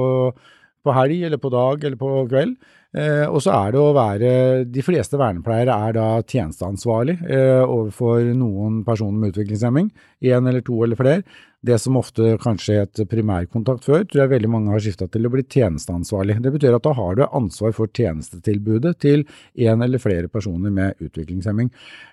på 0.80 0.94
helg, 0.96 1.26
eller 1.28 1.40
på 1.42 1.50
dag, 1.52 1.84
eller 1.84 1.98
på 2.00 2.12
kveld. 2.30 2.54
Eh, 2.96 3.26
og 3.28 3.42
så 3.44 3.52
er 3.52 3.74
det 3.74 3.80
å 3.82 3.90
være 3.92 4.28
De 4.72 4.80
fleste 4.80 5.18
vernepleiere 5.20 5.74
er 5.76 5.92
da 5.92 6.06
tjenesteansvarlig 6.22 7.18
eh, 7.28 7.60
overfor 7.60 8.30
noen 8.32 8.80
personer 8.86 9.20
med 9.20 9.34
utviklingshemming. 9.34 9.90
Én 10.24 10.48
eller 10.48 10.64
to 10.66 10.82
eller 10.84 10.98
flere. 10.98 11.22
Det 11.58 11.74
som 11.82 11.96
ofte 11.98 12.36
kanskje 12.38 12.76
het 12.84 13.00
primærkontakt 13.10 13.82
før, 13.86 14.04
tror 14.06 14.20
jeg 14.22 14.30
veldig 14.30 14.50
mange 14.52 14.70
har 14.70 14.82
skifta 14.82 15.08
til 15.10 15.26
å 15.26 15.30
bli 15.32 15.42
tjenesteansvarlig. 15.42 16.36
Det 16.44 16.52
betyr 16.54 16.76
at 16.76 16.84
da 16.86 16.92
har 16.94 17.18
du 17.18 17.24
ansvar 17.26 17.74
for 17.74 17.90
tjenestetilbudet 17.90 18.94
til 19.02 19.24
én 19.58 19.82
eller 19.82 19.98
flere 19.98 20.30
personer 20.30 20.70
med 20.74 21.02
utviklingshemming. 21.02 21.72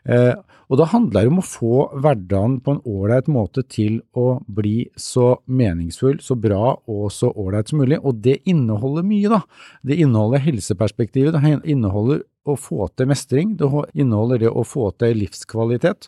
Eh, 0.09 0.33
og 0.65 0.81
da 0.81 0.89
handler 0.89 1.27
det 1.27 1.33
om 1.33 1.43
å 1.43 1.45
få 1.45 1.83
hverdagen 1.93 2.57
på 2.65 2.74
en 2.74 2.81
ålreit 2.89 3.29
måte 3.29 3.62
til 3.69 4.00
å 4.17 4.39
bli 4.50 4.88
så 4.97 5.35
meningsfull, 5.45 6.17
så 6.25 6.33
bra 6.33 6.74
og 6.89 7.12
så 7.13 7.29
ålreit 7.29 7.69
som 7.69 7.83
mulig. 7.83 8.01
Og 8.01 8.17
det 8.25 8.39
inneholder 8.50 9.05
mye, 9.05 9.29
da. 9.29 9.43
Det 9.85 10.00
inneholder 10.01 10.41
helseperspektivet. 10.47 11.38
Det 11.38 11.62
inneholder 11.69 12.25
å 12.46 12.56
få 12.60 12.88
til 12.94 13.10
mestring, 13.10 13.56
det 13.58 13.68
inneholder 13.98 14.44
det 14.44 14.52
å 14.52 14.64
få 14.68 14.92
til 15.00 15.18
livskvalitet, 15.18 16.08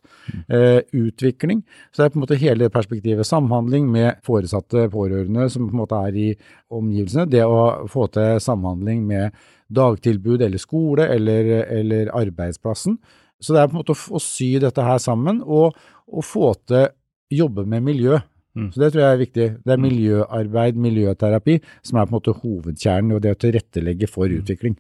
eh, 0.53 0.82
utvikling. 0.94 1.63
Så 1.91 2.01
det 2.01 2.06
er 2.06 2.13
på 2.13 2.20
en 2.20 2.25
måte 2.25 2.39
hele 2.39 2.70
perspektivet. 2.70 3.25
Samhandling 3.25 3.89
med 3.91 4.22
foresatte 4.25 4.88
pårørende 4.94 5.50
som 5.50 5.67
på 5.67 5.74
en 5.74 5.82
måte 5.82 6.01
er 6.08 6.15
i 6.15 6.29
omgivelsene. 6.70 7.29
Det 7.29 7.44
å 7.44 7.88
få 7.89 8.08
til 8.13 8.39
samhandling 8.44 9.06
med 9.08 9.32
dagtilbud 9.74 10.41
eller 10.41 10.62
skole 10.62 11.08
eller, 11.10 11.51
eller 11.67 12.13
arbeidsplassen. 12.15 12.98
Så 13.41 13.53
det 13.53 13.62
er 13.62 13.70
på 13.70 13.77
en 13.77 13.82
måte 13.82 13.98
å, 13.98 14.17
å 14.17 14.22
sy 14.22 14.56
dette 14.62 14.82
her 14.82 14.98
sammen, 15.01 15.44
og, 15.46 15.77
og 16.08 16.25
få 16.25 16.53
til 16.70 16.89
jobbe 17.34 17.65
med 17.70 17.86
miljø. 17.86 18.17
Mm. 18.58 18.72
Så 18.74 18.82
det 18.82 18.91
tror 18.94 19.03
jeg 19.03 19.13
er 19.13 19.22
viktig. 19.22 19.48
Det 19.62 19.74
er 19.74 19.77
mm. 19.77 19.86
miljøarbeid, 19.86 20.79
miljøterapi, 20.82 21.60
som 21.86 22.00
er 22.00 22.08
på 22.08 22.13
en 22.13 22.17
måte 22.17 22.38
hovedkjernen, 22.39 23.13
og 23.13 23.22
det 23.22 23.36
å 23.36 23.39
tilrettelegge 23.44 24.10
for 24.10 24.32
mm. 24.32 24.38
utvikling. 24.41 24.77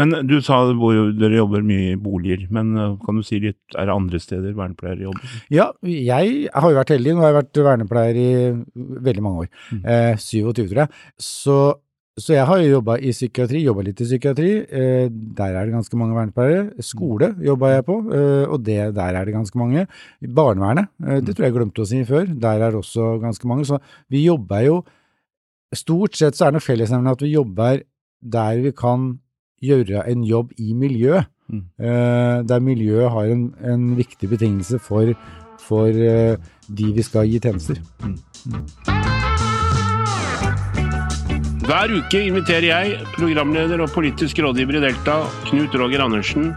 Men 0.00 0.14
du 0.26 0.40
sa 0.42 0.58
dere 0.72 1.38
jobber 1.38 1.62
mye 1.66 1.92
i 1.92 2.00
boliger, 2.00 2.46
men 2.54 2.72
eh, 2.74 2.96
kan 3.04 3.20
du 3.20 3.26
si 3.26 3.38
litt, 3.42 3.60
er 3.76 3.86
det 3.88 3.94
andre 3.94 4.20
steder 4.22 4.56
vernepleiere 4.58 5.06
jobber? 5.06 5.38
Ja, 5.54 5.70
jeg 5.86 6.50
har 6.50 6.72
jo 6.72 6.80
vært 6.80 6.94
heldig. 6.96 7.14
Nå 7.14 7.24
har 7.24 7.32
jeg 7.32 7.40
vært 7.40 7.62
vernepleier 7.68 8.20
i 8.20 8.30
veldig 9.08 9.24
mange 9.24 9.46
år. 9.46 9.50
Mm. 9.70 9.82
Eh, 9.94 10.22
27, 10.24 10.66
tror 10.66 10.84
jeg. 10.84 11.02
Så 11.22 11.58
så 12.14 12.36
jeg 12.36 12.46
har 12.46 12.60
jo 12.62 12.76
jobba 12.76 12.94
i 13.02 13.10
psykiatri, 13.10 13.64
jobba 13.66 13.82
litt 13.88 13.98
i 13.98 14.06
psykiatri. 14.06 14.50
Eh, 14.62 15.06
der 15.10 15.56
er 15.58 15.66
det 15.66 15.74
ganske 15.74 15.98
mange 15.98 16.14
vernepleiere. 16.14 16.82
Skole 16.86 17.32
jobba 17.42 17.72
jeg 17.72 17.86
på, 17.88 17.96
eh, 18.14 18.44
og 18.46 18.62
det, 18.62 18.78
der 18.94 19.18
er 19.18 19.26
det 19.26 19.34
ganske 19.34 19.58
mange. 19.58 19.86
Barnevernet, 20.22 20.92
eh, 21.02 21.18
det 21.18 21.34
tror 21.34 21.48
jeg 21.48 21.50
jeg 21.50 21.56
glemte 21.58 21.82
å 21.82 21.88
si 21.90 22.04
før, 22.06 22.30
der 22.30 22.62
er 22.62 22.70
det 22.70 22.78
også 22.78 23.16
ganske 23.18 23.50
mange. 23.50 23.66
Så 23.66 23.80
vi 24.08 24.26
jobber 24.26 24.62
jo 24.62 24.84
Stort 25.74 26.14
sett 26.14 26.36
så 26.38 26.44
er 26.44 26.52
det 26.52 26.60
noe 26.60 26.62
fellesnevnende 26.62 27.12
at 27.16 27.22
vi 27.24 27.32
jobber 27.32 27.80
der 28.22 28.60
vi 28.62 28.70
kan 28.78 29.18
gjøre 29.64 30.04
en 30.10 30.24
jobb 30.28 30.52
i 30.58 30.74
miljø. 30.76 31.22
Mm. 31.48 31.64
Eh, 31.78 32.38
der 32.48 32.60
miljøet 32.64 33.10
har 33.12 33.30
en, 33.32 33.48
en, 33.64 33.90
viktig 33.98 34.30
betingelse 34.30 34.78
for, 34.80 35.12
for 35.60 35.88
eh, 35.88 36.36
de 36.68 36.92
vi 36.96 37.02
skal 37.04 37.28
gi 37.28 37.40
tjenester. 37.40 37.80
Mm. 38.04 38.16
Mm. 38.46 38.64
Hver 41.64 41.92
uke 41.96 42.20
inviterer 42.20 42.66
jeg, 42.68 42.96
programleder 43.16 43.80
og 43.80 43.92
politisk 43.94 44.38
rådgiver 44.44 44.76
i 44.76 44.82
Delta, 44.84 45.22
Knut 45.48 45.72
Roger 45.80 46.02
Andersen, 46.04 46.50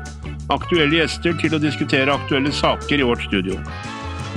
aktuelle 0.51 0.99
gjester 0.99 1.35
til 1.39 1.55
å 1.55 1.61
diskutere 1.63 2.11
aktuelle 2.11 2.51
saker 2.51 2.99
i 2.99 3.07
vårt 3.07 3.23
studio. 3.23 3.55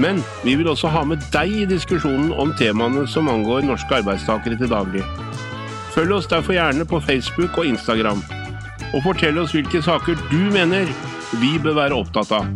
Men 0.00 0.22
vi 0.44 0.54
vil 0.54 0.70
også 0.70 0.92
ha 0.94 1.02
med 1.04 1.22
deg 1.34 1.56
i 1.64 1.66
diskusjonen 1.68 2.30
om 2.38 2.54
temaene 2.58 3.02
som 3.10 3.28
angår 3.28 3.66
norske 3.66 3.98
arbeidstakere 3.98 4.58
til 4.60 4.70
daglig. 4.70 5.02
Følg 5.90 6.14
oss 6.20 6.30
derfor 6.30 6.54
gjerne 6.54 6.86
på 6.86 7.02
Facebook 7.02 7.58
og 7.58 7.66
Instagram, 7.66 8.22
og 8.90 9.04
fortell 9.04 9.38
oss 9.38 9.52
hvilke 9.54 9.80
saker 9.84 10.18
du 10.30 10.40
mener 10.50 10.88
vi 11.38 11.54
bør 11.62 11.76
være 11.78 11.98
opptatt 11.98 12.32
av. 12.34 12.48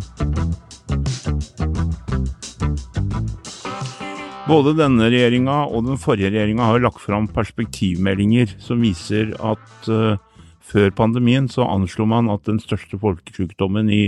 Både 4.45 4.75
denne 4.77 5.09
regjeringa 5.09 5.63
og 5.71 5.87
den 5.87 6.01
forrige 6.01 6.33
regjeringa 6.35 6.67
har 6.69 6.83
lagt 6.85 7.01
fram 7.01 7.29
perspektivmeldinger 7.33 8.57
som 8.61 8.83
viser 8.85 9.33
at 9.39 9.89
uh, 9.89 10.19
før 10.65 10.91
pandemien 10.97 11.47
så 11.49 11.65
anslo 11.71 12.05
man 12.09 12.29
at 12.33 12.45
den 12.49 12.59
største 12.61 12.99
folkesykdommen 13.01 13.89
i 13.89 14.03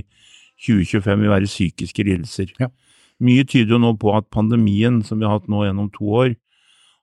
2025 0.67 1.23
vil 1.23 1.33
være 1.33 1.49
psykiske 1.49 2.05
lidelser. 2.05 2.53
Ja. 2.61 2.69
Mye 3.23 3.47
tyder 3.49 3.77
jo 3.77 3.81
nå 3.81 3.95
på 4.01 4.13
at 4.17 4.29
pandemien 4.33 5.01
som 5.07 5.23
vi 5.23 5.29
har 5.29 5.39
hatt 5.39 5.49
nå 5.53 5.63
gjennom 5.65 5.89
to 5.95 6.11
år, 6.25 6.35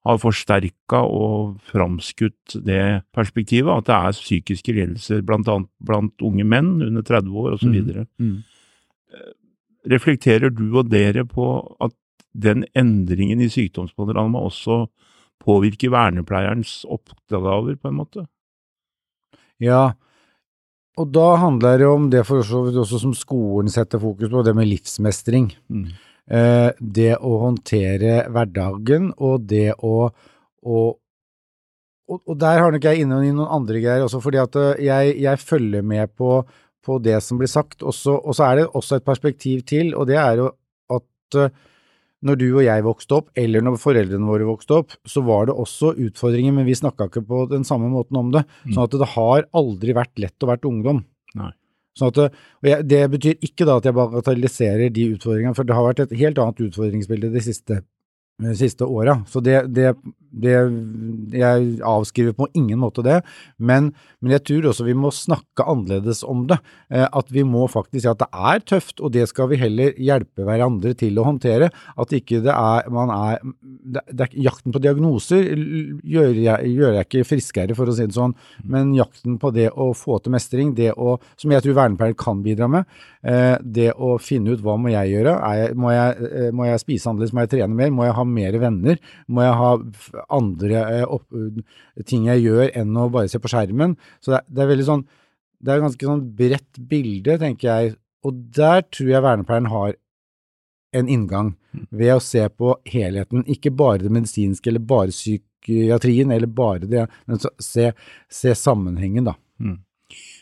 har 0.03 0.19
forsterka 0.19 0.99
og 1.07 1.61
framskutt 1.71 2.57
det 2.65 3.03
perspektivet, 3.15 3.71
at 3.71 3.87
det 3.87 3.95
er 3.95 4.17
psykiske 4.17 4.75
lidelser 4.75 5.23
bl.a. 5.23 5.57
blant 5.79 6.25
unge 6.27 6.43
menn 6.47 6.75
under 6.83 7.05
30 7.07 7.39
år 7.39 7.55
osv. 7.55 7.77
Mm. 7.79 8.09
Mm. 8.19 8.35
Eh, 9.15 9.31
reflekterer 9.95 10.51
du 10.51 10.65
og 10.73 10.91
dere 10.91 11.23
på 11.27 11.47
at 11.83 11.95
den 12.33 12.65
endringen 12.75 13.41
i 13.43 13.49
sykdomspanorama 13.53 14.41
også 14.43 14.85
påvirker 15.43 15.91
vernepleierens 15.93 16.81
oppgaver, 16.89 17.75
på 17.75 17.91
en 17.91 17.99
måte? 17.99 18.25
Ja, 19.61 19.93
og 20.99 21.09
da 21.09 21.27
handler 21.41 21.79
det 21.81 21.89
om 21.89 22.09
det 22.13 22.21
for 22.27 22.45
så 22.45 22.65
vidt 22.67 22.77
også 22.77 22.99
som 23.01 23.13
skolen 23.17 23.71
setter 23.71 24.01
fokus 24.01 24.29
på, 24.29 24.43
det 24.45 24.53
med 24.57 24.69
livsmestring. 24.69 25.49
Mm. 25.71 25.87
Eh, 26.31 26.69
det 26.79 27.13
å 27.19 27.37
håndtere 27.41 28.23
hverdagen, 28.31 29.11
og 29.19 29.47
det 29.49 29.73
å, 29.75 30.07
å 30.63 30.83
og, 32.03 32.19
og, 32.19 32.33
der 32.39 32.59
har 32.59 32.73
nok 32.73 32.83
jeg 32.83 33.03
inne 33.03 33.21
i 33.23 33.31
noen 33.31 33.51
andre 33.51 33.79
greier 33.83 34.05
også, 34.05 34.19
fordi 34.23 34.39
at 34.41 34.55
eh, 34.59 34.85
jeg, 34.87 35.13
jeg 35.23 35.39
følger 35.39 35.85
med 35.87 36.11
på, 36.19 36.41
på, 36.83 36.97
det 37.03 37.17
som 37.23 37.39
blir 37.39 37.51
sagt. 37.51 37.83
Også, 37.83 38.17
og 38.19 38.35
så 38.35 38.49
er 38.49 38.59
det 38.59 38.65
også 38.75 38.99
et 38.99 39.07
perspektiv 39.07 39.63
til, 39.67 39.93
og 39.95 40.09
det 40.11 40.19
er 40.19 40.41
jo 40.41 40.49
at 40.93 41.39
uh, 41.39 41.47
når 42.23 42.39
du 42.39 42.45
og 42.49 42.61
jeg 42.63 42.85
vokste 42.85 43.17
opp, 43.19 43.31
eller 43.39 43.63
når 43.63 43.79
foreldrene 43.81 44.27
våre 44.27 44.47
vokste 44.47 44.77
opp, 44.81 44.95
så 45.07 45.23
var 45.27 45.47
det 45.47 45.55
også 45.59 45.93
utfordringer, 46.05 46.55
men 46.55 46.67
vi 46.67 46.75
snakka 46.77 47.07
ikke 47.09 47.23
på 47.27 47.45
den 47.51 47.65
samme 47.67 47.89
måten 47.91 48.19
om 48.19 48.31
det. 48.35 48.43
Mm. 48.63 48.75
Sånn 48.75 48.85
at 48.85 48.99
det 48.99 49.09
har 49.15 49.47
aldri 49.63 49.95
vært 49.95 50.23
lett 50.23 50.45
å 50.45 50.51
være 50.51 50.69
ungdom. 50.69 51.03
Nei. 51.39 51.51
Sånn 51.97 52.09
at, 52.09 52.37
jeg, 52.65 52.85
det 52.89 53.01
betyr 53.13 53.45
ikke 53.45 53.67
da 53.69 53.77
at 53.77 53.85
jeg 53.85 53.95
bagatelliserer 53.97 54.93
de 54.93 55.09
utfordringene, 55.13 55.55
for 55.57 55.67
det 55.67 55.75
har 55.77 55.85
vært 55.85 56.05
et 56.07 56.15
helt 56.23 56.39
annet 56.41 56.63
utfordringsbilde 56.67 57.29
de 57.33 57.43
siste 57.45 57.83
de 58.41 58.55
siste 58.57 58.85
åra. 58.85 59.19
Så 59.29 59.41
det, 59.45 59.59
det, 59.75 59.93
det, 60.33 60.55
Jeg 61.33 61.79
avskriver 61.85 62.35
på 62.37 62.49
ingen 62.57 62.81
måte 62.81 63.03
det, 63.05 63.21
men, 63.57 63.91
men, 64.19 64.33
jeg 64.35 64.45
tror 64.49 64.71
også 64.71 64.87
vi 64.87 64.97
må 64.97 65.11
snakke 65.13 65.65
annerledes 65.69 66.23
om 66.25 66.47
det. 66.49 66.59
Eh, 66.89 67.05
at 67.05 67.31
vi 67.33 67.45
må 67.47 67.67
faktisk 67.71 68.03
si 68.03 68.11
at 68.11 68.21
det 68.23 68.29
er 68.33 68.63
tøft, 68.73 68.99
og 68.99 69.13
det 69.13 69.27
skal 69.29 69.51
vi 69.51 69.61
heller 69.61 69.93
hjelpe 70.01 70.47
hverandre 70.47 70.95
til 70.97 71.19
å 71.19 71.27
håndtere. 71.27 71.69
At 71.99 72.15
ikke 72.15 72.41
det 72.43 72.53
er 72.53 72.89
er, 73.13 73.39
det, 74.11 74.25
er 74.25 74.37
Jakten 74.43 74.73
på 74.73 74.81
diagnoser 74.81 75.45
gjør 75.53 76.33
jeg, 76.37 76.71
gjør 76.73 76.97
jeg, 76.97 77.07
ikke 77.07 77.27
friskere, 77.27 77.77
for 77.77 77.89
å 77.89 77.95
si 77.95 78.07
det 78.07 78.15
sånn, 78.15 78.35
men 78.69 78.93
jakten 78.97 79.37
på 79.41 79.51
det 79.55 79.69
å 79.71 79.91
få 79.97 80.19
til 80.23 80.35
mestring, 80.35 80.73
det 80.77 80.91
å, 80.93 81.17
som 81.39 81.53
jeg 81.53 81.65
tror 81.65 81.77
vernepleier 81.77 82.17
kan 82.19 82.41
bidra 82.45 82.69
med, 82.71 82.89
eh, 83.21 83.55
det 83.61 83.91
å 83.93 84.15
finne 84.21 84.53
ut 84.53 84.63
hva 84.63 84.77
må 84.79 84.93
jeg 84.93 85.13
gjøre, 85.15 85.35
jeg, 85.57 85.77
må, 85.79 85.91
jeg, 85.93 86.29
eh, 86.29 86.49
må 86.55 86.67
jeg 86.69 86.83
spise 86.83 87.11
annerledes, 87.11 87.35
må 87.35 87.45
jeg 87.45 87.53
trene 87.55 87.79
mer, 87.79 87.93
må 87.93 88.07
jeg 88.07 88.17
ha 88.19 88.27
mer 88.27 88.59
venner? 88.63 89.01
Må 89.27 89.45
jeg 89.45 89.57
ha 89.61 89.71
andre 90.33 90.83
eh, 90.83 91.03
opp, 91.07 91.27
ting 92.09 92.29
jeg 92.29 92.45
gjør 92.45 92.71
enn 92.79 92.95
å 92.99 93.09
bare 93.13 93.31
se 93.31 93.41
på 93.41 93.51
skjermen? 93.51 93.97
Så 94.23 94.35
det, 94.35 94.43
det 94.49 94.63
er 94.63 94.71
veldig 94.71 94.87
sånn 94.87 95.03
Det 95.63 95.71
er 95.71 95.79
et 95.79 95.85
ganske 95.85 96.07
sånn 96.09 96.23
bredt 96.37 96.79
bilde, 96.91 97.37
tenker 97.39 97.69
jeg. 97.69 97.93
Og 98.27 98.39
der 98.55 98.83
tror 98.91 99.11
jeg 99.13 99.23
vernepleieren 99.23 99.71
har 99.71 99.93
en 100.93 101.09
inngang 101.09 101.53
mm. 101.73 101.87
ved 101.89 102.13
å 102.15 102.23
se 102.23 102.43
på 102.51 102.75
helheten. 102.89 103.45
Ikke 103.49 103.71
bare 103.73 104.03
det 104.03 104.11
medisinske 104.13 104.69
eller 104.69 104.83
bare 104.83 105.15
psykiatrien 105.15 106.31
eller 106.35 106.51
bare 106.51 106.89
det, 106.89 107.07
men 107.25 107.41
se, 107.63 107.91
se 108.31 108.55
sammenhengen, 108.59 109.31
da. 109.31 109.37
Mm. 109.59 109.79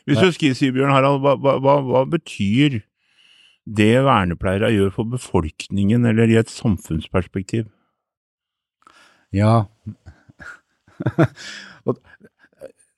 Hvis 0.09 0.19
du 0.19 0.31
skal 0.35 0.55
si, 0.57 0.71
Bjørn 0.73 0.91
Harald, 0.91 1.21
hva, 1.23 1.35
hva, 1.37 1.77
hva 1.85 2.01
betyr 2.09 2.81
det 3.69 3.93
vernepleiere 4.03 4.71
gjør 4.73 4.95
for 4.95 5.11
befolkningen, 5.11 6.05
eller 6.09 6.31
i 6.31 6.39
et 6.41 6.51
samfunnsperspektiv? 6.51 7.69
Ja. 9.35 9.65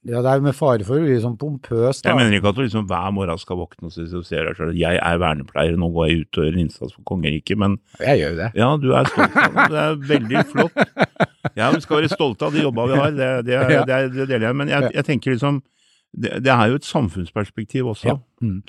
ja, 0.04 0.20
det 0.20 0.32
er 0.32 0.42
med 0.44 0.56
fare 0.58 0.86
for 0.88 1.00
å 1.00 1.04
bli 1.06 1.18
sånn 1.24 1.38
pompøs. 1.40 2.02
Da. 2.02 2.12
Jeg 2.12 2.20
mener 2.20 2.38
ikke 2.38 2.52
at 2.52 2.58
du 2.58 2.64
liksom 2.66 2.88
hver 2.90 3.12
morgen 3.16 3.42
skal 3.42 3.60
våkne 3.62 3.90
og 3.90 3.94
ser 3.96 4.50
deg 4.50 4.58
selv 4.60 4.74
jeg 4.78 5.00
er 5.00 5.22
vernepleier, 5.22 5.78
nå 5.80 5.88
går 5.94 6.10
jeg 6.10 6.24
ut 6.24 6.40
og 6.40 6.48
gjør 6.48 6.58
en 6.58 6.64
innsats 6.66 6.96
for 6.96 7.04
kongeriket, 7.14 7.60
men 7.62 7.78
Jeg 8.02 8.24
gjør 8.24 8.34
jo 8.34 8.40
det. 8.42 8.50
Ja, 8.60 8.70
du 8.82 8.90
er 8.92 9.12
stolt 9.12 9.38
av 9.44 9.54
det. 9.54 9.68
Det 9.74 9.84
er 9.84 10.02
veldig 10.14 10.46
flott. 10.52 10.76
Ja, 11.60 11.70
vi 11.76 11.84
skal 11.84 12.02
være 12.02 12.12
stolte 12.12 12.50
av 12.50 12.56
de 12.56 12.66
jobba 12.66 12.90
vi 12.90 13.00
har, 13.00 13.14
det, 13.14 13.30
det, 13.48 13.62
det, 13.90 14.02
det, 14.16 14.28
deler 14.28 14.50
jeg. 14.50 14.60
Men 14.64 14.74
jeg, 14.74 14.92
jeg 14.98 15.10
tenker 15.12 15.38
liksom 15.38 15.62
det, 16.14 16.44
det, 16.46 16.52
er 16.54 16.70
jo 16.70 16.78
et 16.78 16.86
samfunnsperspektiv 16.86 17.88
også. 17.90 18.12
Ja. 18.12 18.18
Mm. 18.46 18.62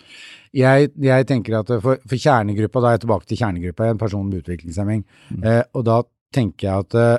Jeg, 0.56 0.90
jeg, 1.02 1.26
tenker 1.28 1.58
at 1.60 1.68
for, 1.82 2.00
for, 2.00 2.16
kjernegruppa, 2.16 2.80
da 2.80 2.88
er 2.88 2.96
jeg 2.96 3.04
tilbake 3.04 3.28
til 3.28 3.40
kjernegruppa, 3.40 3.88
en 3.90 4.00
person 4.00 4.28
med 4.30 4.40
utviklingshemming, 4.40 5.04
mm. 5.28 5.42
eh, 5.44 5.62
og 5.76 5.84
da 5.88 5.98
tenker 6.34 6.68
jeg 6.68 6.86
at 6.86 6.96
eh, 7.00 7.16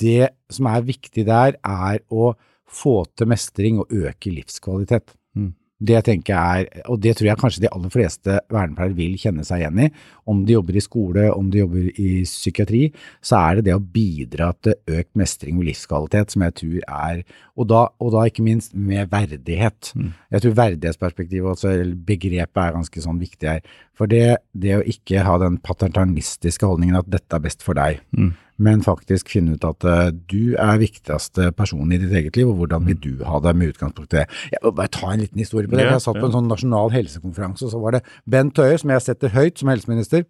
det 0.00 0.32
som 0.52 0.70
er 0.70 0.86
viktig 0.86 1.26
der, 1.28 1.58
er 1.60 2.00
å 2.10 2.32
få 2.74 3.02
til 3.14 3.30
mestring 3.30 3.82
og 3.82 3.92
øke 3.92 4.32
livskvalitet. 4.32 5.14
Mm. 5.36 5.52
Det 5.84 5.98
tenker 6.06 6.32
jeg 6.32 6.64
er, 6.64 6.82
og 6.88 7.00
det 7.02 7.16
tror 7.18 7.26
jeg 7.28 7.38
kanskje 7.40 7.62
de 7.64 7.70
aller 7.74 7.90
fleste 7.92 8.36
vernepleiere 8.52 8.94
vil 8.96 9.16
kjenne 9.20 9.42
seg 9.44 9.60
igjen 9.60 9.80
i. 9.82 9.88
Om 10.30 10.44
de 10.46 10.54
jobber 10.54 10.78
i 10.78 10.82
skole, 10.84 11.24
om 11.34 11.48
de 11.50 11.60
jobber 11.60 11.88
i 11.90 12.10
psykiatri, 12.24 12.82
så 13.24 13.40
er 13.40 13.58
det 13.58 13.66
det 13.66 13.74
å 13.74 13.82
bidra 13.82 14.52
til 14.64 14.78
økt 15.00 15.10
mestring 15.18 15.58
og 15.58 15.66
livskvalitet 15.68 16.32
som 16.32 16.46
jeg 16.46 16.56
tror 16.60 16.78
er 16.84 17.24
Og 17.54 17.68
da, 17.70 17.82
og 18.02 18.14
da 18.14 18.24
ikke 18.26 18.46
minst 18.46 18.72
med 18.74 19.10
verdighet. 19.12 19.92
Mm. 19.94 20.14
Jeg 20.34 20.42
tror 20.42 20.56
verdighetsperspektivet, 20.62 21.50
også, 21.52 21.74
eller 21.74 21.98
begrepet, 22.06 22.62
er 22.62 22.78
ganske 22.78 23.04
sånn 23.04 23.20
viktig 23.20 23.50
her. 23.50 23.60
For 23.94 24.10
det, 24.10 24.38
det 24.54 24.78
å 24.78 24.86
ikke 24.94 25.26
ha 25.26 25.36
den 25.42 25.60
paternalistiske 25.62 26.66
holdningen 26.66 26.98
at 26.98 27.10
dette 27.10 27.36
er 27.36 27.44
best 27.44 27.62
for 27.66 27.78
deg, 27.78 28.00
mm. 28.16 28.32
Men 28.56 28.84
faktisk 28.86 29.32
finne 29.32 29.56
ut 29.56 29.64
at 29.66 29.86
uh, 29.88 30.12
du 30.14 30.54
er 30.60 30.80
viktigste 30.82 31.50
person 31.58 31.90
i 31.92 31.98
ditt 31.98 32.14
eget 32.14 32.38
liv, 32.38 32.50
og 32.50 32.60
hvordan 32.60 32.86
vil 32.86 33.00
du 33.02 33.24
ha 33.26 33.40
det 33.42 33.54
med 33.58 33.74
utgangspunkt 33.74 34.14
i 34.14 34.20
det. 34.20 34.26
Jeg 34.52 34.62
vil 34.62 34.76
bare 34.78 34.92
ta 34.94 35.10
en 35.10 35.24
liten 35.24 35.42
historie 35.42 35.70
på 35.70 35.78
det. 35.78 35.88
Jeg 35.88 36.04
satt 36.04 36.20
på 36.20 36.28
en 36.28 36.36
sånn 36.36 36.50
nasjonal 36.50 36.94
helsekonferanse, 36.94 37.66
og 37.66 37.74
så 37.74 37.82
var 37.82 37.98
det 37.98 38.04
Bent 38.30 38.58
Høie, 38.62 38.78
som 38.80 38.94
jeg 38.94 39.06
setter 39.08 39.34
høyt 39.34 39.60
som 39.60 39.72
helseminister, 39.72 40.26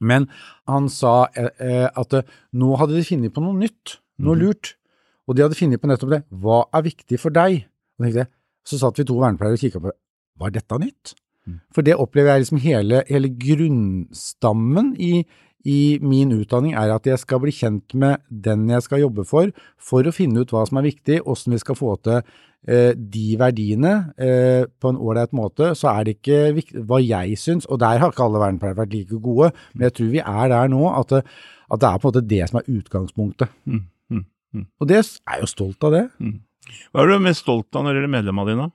men 0.00 0.30
han 0.70 0.88
sa 0.92 1.14
eh, 1.36 1.50
eh, 1.60 1.88
at 1.88 2.16
eh, 2.16 2.36
nå 2.56 2.74
hadde 2.80 2.96
de 2.96 3.04
funnet 3.04 3.34
på 3.36 3.44
noe 3.44 3.56
nytt, 3.58 3.98
noe 4.24 4.38
lurt, 4.40 4.74
og 5.28 5.36
de 5.36 5.44
hadde 5.44 5.58
funnet 5.58 5.82
på 5.82 5.90
nettopp 5.90 6.14
det. 6.14 6.22
Hva 6.42 6.62
er 6.74 6.86
viktig 6.88 7.20
for 7.20 7.34
deg? 7.34 7.66
Og 7.98 8.06
tenkte 8.06 8.24
jeg, 8.24 8.32
så 8.66 8.80
satt 8.80 9.00
vi 9.00 9.06
to 9.08 9.18
vernepleiere 9.20 9.58
og 9.58 9.62
kikka 9.62 9.82
på 9.84 9.92
var 10.40 10.54
dette 10.54 10.78
nytt? 10.80 11.12
For 11.74 11.84
det 11.84 11.96
opplever 11.98 12.34
jeg 12.34 12.44
liksom 12.44 12.60
hele, 12.62 13.02
hele 13.08 13.30
grunnstammen 13.42 14.92
i, 15.02 15.24
i 15.68 15.98
min 16.00 16.32
utdanning 16.32 16.76
er 16.78 16.92
at 16.94 17.06
jeg 17.08 17.20
skal 17.20 17.42
bli 17.42 17.52
kjent 17.52 17.94
med 17.98 18.22
den 18.28 18.68
jeg 18.70 18.86
skal 18.86 19.02
jobbe 19.02 19.26
for, 19.28 19.50
for 19.76 20.06
å 20.06 20.14
finne 20.14 20.44
ut 20.44 20.54
hva 20.54 20.64
som 20.68 20.80
er 20.80 20.88
viktig, 20.88 21.20
hvordan 21.26 21.56
vi 21.56 21.60
skal 21.60 21.78
få 21.78 21.94
til 22.06 22.18
eh, 22.20 22.92
de 22.96 23.26
verdiene 23.40 23.94
eh, 24.16 24.64
på 24.64 24.92
en 24.92 25.00
ålreit 25.00 25.34
måte. 25.36 25.72
Så 25.76 25.90
er 25.92 26.06
det 26.06 26.18
ikke 26.18 26.42
viktig 26.56 26.84
hva 26.88 27.00
jeg 27.04 27.38
syns, 27.40 27.68
og 27.68 27.82
der 27.82 28.00
har 28.00 28.12
ikke 28.14 28.26
alle 28.26 28.42
vernepleiere 28.42 28.80
vært 28.82 28.96
like 28.96 29.22
gode, 29.22 29.52
men 29.74 29.88
jeg 29.88 29.98
tror 29.98 30.12
vi 30.16 30.22
er 30.24 30.52
der 30.54 30.72
nå 30.72 30.84
at 30.96 31.18
at 31.70 31.80
det 31.82 31.86
er 31.86 31.98
på 32.02 32.08
en 32.08 32.10
måte 32.10 32.26
det 32.26 32.46
som 32.50 32.58
er 32.58 32.70
utgangspunktet. 32.72 33.50
Mm, 33.64 33.84
mm, 34.10 34.24
mm. 34.56 34.66
Og 34.80 34.88
det 34.90 34.96
er 34.98 35.06
jeg 35.06 35.44
jo 35.44 35.50
stolt 35.50 35.86
av 35.86 35.94
det. 35.94 36.04
Hva 36.90 37.04
er 37.04 37.10
du 37.10 37.22
mest 37.22 37.44
stolt 37.44 37.76
av 37.78 37.84
når 37.84 37.94
det 37.94 38.00
gjelder 38.00 38.14
medlemmene 38.16 38.50
dine? 38.50 38.66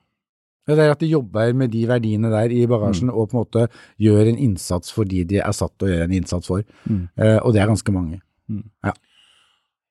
Ja, 0.66 0.74
Det 0.74 0.82
er 0.84 0.90
at 0.90 1.00
de 1.00 1.06
jobber 1.06 1.52
med 1.54 1.70
de 1.70 1.86
verdiene 1.86 2.30
der 2.32 2.50
i 2.50 2.66
bagasjen, 2.66 3.10
og 3.10 3.30
på 3.30 3.36
en 3.36 3.42
måte 3.44 3.66
gjør 4.02 4.26
en 4.32 4.38
innsats 4.38 4.90
for 4.92 5.04
de 5.04 5.24
de 5.24 5.38
er 5.38 5.52
satt 5.54 5.72
til 5.78 5.86
å 5.86 5.92
gjøre 5.92 6.04
en 6.08 6.16
innsats 6.18 6.46
for. 6.50 6.64
Eh, 7.16 7.38
og 7.38 7.52
det 7.54 7.62
er 7.62 7.68
ganske 7.70 7.92
mange. 7.94 8.20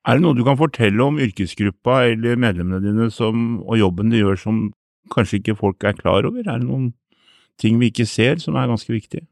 Er 0.06 0.20
det 0.20 0.22
noe 0.22 0.36
du 0.38 0.44
kan 0.46 0.58
fortelle 0.60 1.02
om 1.02 1.18
yrkesgruppa 1.18 2.04
eller 2.12 2.36
medlemmene 2.38 2.82
dine 2.84 3.08
som, 3.12 3.62
og 3.64 3.80
jobben 3.80 4.12
de 4.12 4.20
gjør 4.20 4.38
som 4.38 4.60
kanskje 5.16 5.40
ikke 5.40 5.56
folk 5.58 5.84
er 5.84 5.96
klar 5.98 6.28
over? 6.28 6.44
Er 6.44 6.60
det 6.60 6.68
noen 6.68 6.92
ting 7.58 7.80
vi 7.80 7.90
ikke 7.90 8.06
ser 8.06 8.38
som 8.44 8.56
er 8.60 8.68
ganske 8.68 8.92
viktige? 8.92 9.26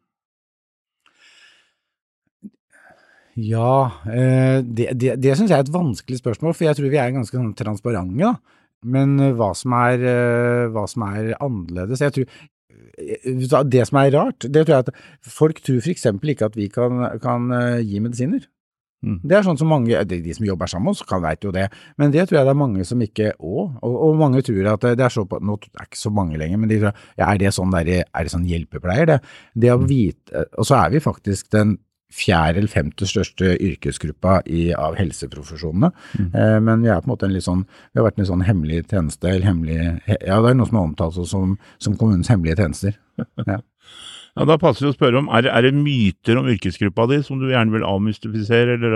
Ja, 3.36 3.92
eh, 4.06 4.62
det, 4.62 4.92
det, 4.94 5.16
det 5.22 5.38
syns 5.38 5.50
jeg 5.50 5.58
er 5.58 5.66
et 5.66 5.74
vanskelig 5.74 6.20
spørsmål, 6.22 6.54
for 6.54 6.68
jeg 6.68 6.78
tror 6.78 6.92
vi 6.94 7.00
er 7.02 7.16
ganske 7.16 7.34
sånn 7.34 7.56
transparente. 7.58 8.14
da. 8.22 8.36
Men 8.84 9.20
eh, 9.20 9.36
hva 9.38 9.52
som 9.58 9.76
er, 9.78 10.08
eh, 10.14 10.64
hva 10.74 10.88
som 10.90 11.06
er 11.10 11.34
annerledes 11.38 12.04
jeg 12.04 12.16
tror, 12.18 12.34
eh, 12.98 13.64
Det 13.70 13.86
som 13.90 14.00
er 14.02 14.16
rart, 14.16 14.48
det 14.48 14.66
tror 14.66 14.76
jeg 14.76 14.88
at 14.88 15.06
folk 15.28 15.62
tror 15.64 15.80
f.eks. 15.84 16.10
ikke 16.14 16.50
at 16.50 16.58
vi 16.58 16.70
kan, 16.70 17.06
kan 17.24 17.48
gi 17.82 18.02
medisiner. 18.04 18.48
Mm. 19.04 19.18
Det 19.20 19.36
er 19.36 19.44
sånn 19.44 19.58
som 19.60 19.68
mange, 19.68 20.00
de, 20.08 20.20
som 20.32 20.46
jobber 20.48 20.70
sammen 20.72 20.88
med 20.88 20.96
oss, 20.96 21.04
kan 21.04 21.20
veit 21.24 21.44
jo 21.44 21.52
det, 21.52 21.66
men 22.00 22.12
det 22.14 22.24
tror 22.24 22.38
jeg 22.38 22.48
det 22.48 22.54
er 22.54 22.60
mange 22.62 22.86
som 22.88 23.02
ikke 23.04 23.34
å, 23.36 23.66
og, 23.84 23.96
og 24.08 24.16
mange 24.22 24.40
tror 24.48 24.70
at 24.72 24.86
det 24.96 25.04
er 25.04 25.12
så 25.12 25.26
på, 25.28 25.42
nå 25.44 25.58
er 25.60 25.74
det 25.74 25.88
ikke 25.90 26.00
så 26.00 26.12
mange 26.16 26.40
lenger, 26.40 26.62
men 26.62 26.72
de 26.72 26.78
tror 26.80 26.94
ja, 27.20 27.28
er 27.28 27.42
det 27.42 27.52
sånn, 27.52 27.74
der, 27.76 28.06
er 28.08 28.24
det 28.24 28.32
sånn 28.32 28.48
hjelpepleier, 28.48 29.10
det? 29.12 29.18
Det 29.60 29.74
å 29.74 29.82
vite, 29.84 30.46
og 30.56 30.70
så 30.70 30.80
er 30.86 30.96
vi 30.96 31.04
faktisk 31.04 31.52
den 31.52 31.76
fjerde 32.14 32.60
eller 32.60 32.68
femte 32.70 33.06
største 33.10 33.54
yrkesgruppa 33.58 34.42
i, 34.46 34.72
av 34.74 34.96
helseprofesjonene, 35.00 35.90
eh, 36.20 36.58
men 36.62 36.82
vi 36.84 36.90
er 36.94 37.00
på 37.02 37.08
en 37.08 37.14
måte 37.16 37.26
en 37.26 37.34
litt 37.34 37.46
sånn, 37.48 37.64
vi 37.94 38.00
har 38.02 38.06
vært 38.10 38.20
en 38.22 38.28
sånn 38.30 38.44
hemmelig 38.46 38.84
tjeneste, 38.92 39.30
eller 39.32 39.48
hemmelig, 39.50 39.78
ja 40.22 40.38
det 40.44 40.52
er 40.52 40.58
noe 40.60 40.68
som 40.70 40.78
er 40.78 40.88
omtalt 40.90 41.18
som, 41.32 41.56
som 41.82 41.96
kommunens 41.98 42.30
hemmelige 42.34 42.60
tjenester. 42.64 43.00
Ja. 43.48 43.60
Ja, 44.34 44.46
Da 44.50 44.56
passer 44.58 44.88
det 44.88 44.96
å 44.96 44.96
spørre 44.98 45.20
om, 45.20 45.28
er, 45.30 45.44
det- 45.46 45.52
er 45.54 45.62
det 45.68 45.74
myter 45.78 46.40
om 46.40 46.48
yrkesgruppa 46.50 47.04
di 47.12 47.20
som 47.22 47.38
du 47.38 47.52
gjerne 47.52 47.70
vil 47.76 47.84
avmystifisere 47.86 48.80
eller 48.80 48.96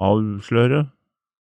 avsløre? 0.00 0.82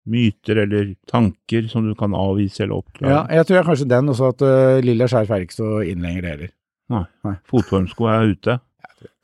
Myter 0.08 0.62
eller 0.63 0.92
tanker 1.10 1.66
som 1.68 1.84
du 1.88 1.96
kan 2.00 2.13
avvise 2.16 2.63
eller 2.63 2.77
oppklare? 2.77 3.12
Ja, 3.12 3.24
jeg 3.39 3.48
tror 3.50 3.58
jeg 3.58 3.66
kanskje 3.68 3.88
den 3.92 4.12
også, 4.13 4.30
at 4.32 4.44
uh, 4.46 4.77
lilla 4.86 5.08
skjerf 5.12 5.34
er 5.36 5.44
ikke 5.44 5.58
så 5.58 5.72
inn 5.89 6.06
lenger 6.06 6.30
heller. 6.30 6.54
Nei. 6.94 7.01
Nei. 7.27 7.34
Fotformsko 7.50 8.08
er 8.13 8.30
ute, 8.32 8.56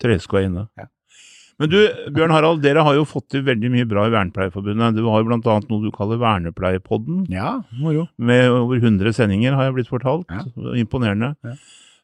tresko 0.03 0.42
er 0.42 0.50
inne. 0.50 0.65
Ja. 0.82 0.89
Men 1.63 1.72
du, 1.72 1.77
Bjørn 2.12 2.34
Harald, 2.36 2.60
dere 2.63 2.84
har 2.84 2.98
jo 2.98 3.05
fått 3.08 3.29
til 3.32 3.46
veldig 3.48 3.69
mye 3.71 3.88
bra 3.88 4.04
i 4.10 4.12
Vernepleierforbundet. 4.12 4.97
Du 4.97 5.06
har 5.08 5.23
jo 5.23 5.32
annet 5.32 5.69
noe 5.71 5.80
du 5.86 5.93
kaller 5.95 6.19
Vernepleierpodden, 6.19 7.21
Ja, 7.32 7.62
moro. 7.80 8.10
med 8.17 8.49
over 8.52 8.82
100 8.82 9.13
sendinger, 9.15 9.56
har 9.56 9.69
jeg 9.69 9.78
blitt 9.78 9.91
fortalt. 9.91 10.28
Ja. 10.28 10.43
Imponerende. 10.76 11.38
Ja. 11.45 11.56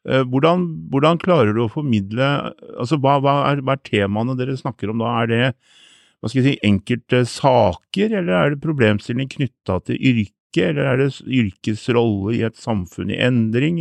Eh, 0.07 0.23
Hvordan, 0.23 0.63
hvordan 0.89 1.19
klarer 1.19 1.51
du 1.53 1.65
å 1.65 1.69
formidle 1.69 2.53
altså 2.79 2.95
Hva, 3.03 3.17
hva, 3.19 3.33
er, 3.51 3.59
hva 3.67 3.75
er 3.75 3.83
temaene 3.83 4.37
dere 4.39 4.55
snakker 4.55 4.93
om 4.93 5.03
da? 5.03 5.11
Er 5.25 5.27
det 5.27 5.41
hva 6.19 6.29
skal 6.31 6.39
jeg 6.43 6.53
si, 6.53 6.67
enkelte 6.67 7.19
saker, 7.27 8.15
eller 8.21 8.33
er 8.35 8.53
det 8.55 8.63
problemstillinger 8.63 9.35
knytta 9.37 9.77
til 9.87 9.99
yrket, 9.99 10.63
eller 10.71 10.87
er 10.93 10.97
det 11.03 11.09
yrkets 11.27 11.83
rolle 11.95 12.33
i 12.35 12.41
et 12.47 12.55
samfunn 12.59 13.11
i 13.11 13.19
endring? 13.23 13.79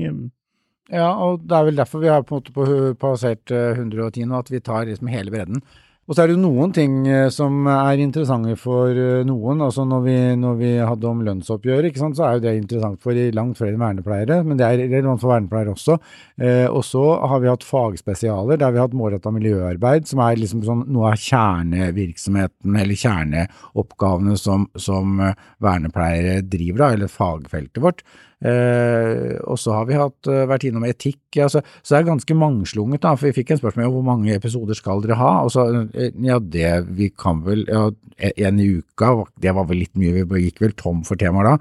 Ja, 0.89 1.11
og 1.21 1.43
det 1.45 1.57
er 1.57 1.67
vel 1.69 1.83
derfor 1.83 2.01
vi 2.01 2.09
har 2.09 2.25
på 2.25 2.39
en 2.39 2.41
måte 2.41 2.95
passert 3.01 3.53
eh, 3.53 3.77
110 3.77 4.25
nå, 4.25 4.41
at 4.41 4.49
vi 4.53 4.63
tar 4.65 4.89
liksom 4.89 5.11
hele 5.13 5.35
bredden. 5.35 5.61
Og 6.09 6.17
så 6.17 6.23
er 6.23 6.31
det 6.31 6.39
jo 6.39 6.41
noen 6.41 6.71
ting 6.73 7.03
eh, 7.05 7.27
som 7.29 7.67
er 7.69 8.01
interessante 8.01 8.55
for 8.57 8.97
eh, 8.97 9.27
noen. 9.29 9.61
altså 9.61 9.85
Når 9.85 10.05
vi, 10.07 10.15
når 10.41 10.55
vi 10.57 10.71
hadde 10.81 11.09
om 11.11 11.19
lønnsoppgjøret, 11.27 11.99
så 12.01 12.25
er 12.25 12.39
jo 12.39 12.45
det 12.47 12.55
interessant 12.57 13.03
for 13.05 13.19
langt 13.37 13.59
flere 13.61 13.77
vernepleiere, 13.77 14.39
men 14.47 14.57
det 14.57 14.65
er 14.65 14.81
relevant 14.87 15.21
for 15.21 15.35
vernepleiere 15.35 15.75
også. 15.75 15.99
Eh, 16.41 16.65
og 16.65 16.81
så 16.89 17.03
har 17.29 17.43
vi 17.45 17.51
hatt 17.53 17.67
fagspesialer, 17.69 18.57
der 18.57 18.73
vi 18.73 18.81
har 18.81 18.89
hatt 18.89 18.97
målretta 18.97 19.35
miljøarbeid, 19.37 20.09
som 20.09 20.25
er 20.25 20.41
liksom 20.41 20.63
sånn 20.65 20.87
noe 20.89 21.11
av 21.13 21.21
kjernevirksomheten 21.27 22.81
eller 22.81 23.03
kjerneoppgavene 23.05 24.39
som, 24.41 24.65
som 24.81 25.21
eh, 25.21 25.37
vernepleiere 25.61 26.41
driver 26.49 26.87
da, 26.87 26.91
eller 26.97 27.13
fagfeltet 27.13 27.85
vårt. 27.85 28.01
Eh, 28.39 29.35
og 29.51 29.59
så 29.59 29.75
har 29.75 29.87
vi 29.89 29.97
hatt, 29.99 30.29
eh, 30.31 30.47
vært 30.47 30.69
innom 30.69 30.85
etikk, 30.87 31.41
altså, 31.43 31.59
så 31.83 31.91
det 31.91 31.99
er 31.99 32.11
ganske 32.13 32.35
mangslunget. 32.39 33.01
da, 33.01 33.17
for 33.17 33.27
Vi 33.27 33.43
fikk 33.43 33.51
en 33.51 33.59
spørsmål 33.59 33.87
om 33.87 33.93
hvor 33.97 34.05
mange 34.07 34.35
episoder 34.35 34.79
skal 34.79 35.03
dere 35.03 35.19
ha, 35.19 35.43
og 35.43 35.51
så 35.51 35.89
eh, 35.93 36.13
ja, 36.23 36.39
det 36.39 36.87
vi 36.95 37.11
kan 37.11 37.43
vel 37.43 37.67
ja, 37.67 37.91
En 38.19 38.59
i 38.59 38.79
uka, 38.79 39.27
det 39.39 39.55
var 39.55 39.67
vel 39.67 39.79
litt 39.79 39.95
mye, 39.95 40.25
vi 40.27 40.51
gikk 40.51 40.61
vel 40.61 40.73
tom 40.73 41.05
for 41.05 41.17
temaer 41.17 41.45
da, 41.45 41.59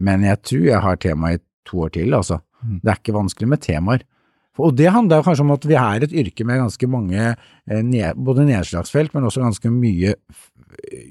men 0.00 0.22
jeg 0.22 0.42
tror 0.42 0.64
jeg 0.66 0.82
har 0.82 0.96
tema 0.96 1.34
i 1.34 1.38
to 1.64 1.84
år 1.86 1.92
til, 1.94 2.14
altså. 2.14 2.40
Det 2.64 2.90
er 2.90 2.98
ikke 2.98 3.14
vanskelig 3.14 3.48
med 3.48 3.60
temaer. 3.60 4.02
Og 4.58 4.74
det 4.74 4.90
handler 4.90 5.22
kanskje 5.22 5.44
om 5.44 5.52
at 5.54 5.66
vi 5.66 5.74
er 5.74 6.02
et 6.02 6.14
yrke 6.14 6.44
med 6.46 6.62
ganske 6.62 6.86
mange 6.90 7.34
eh, 7.34 8.14
både 8.14 8.46
nedslagsfelt, 8.46 9.14
men 9.14 9.26
også 9.26 9.42
ganske 9.42 9.70
mye 9.70 10.14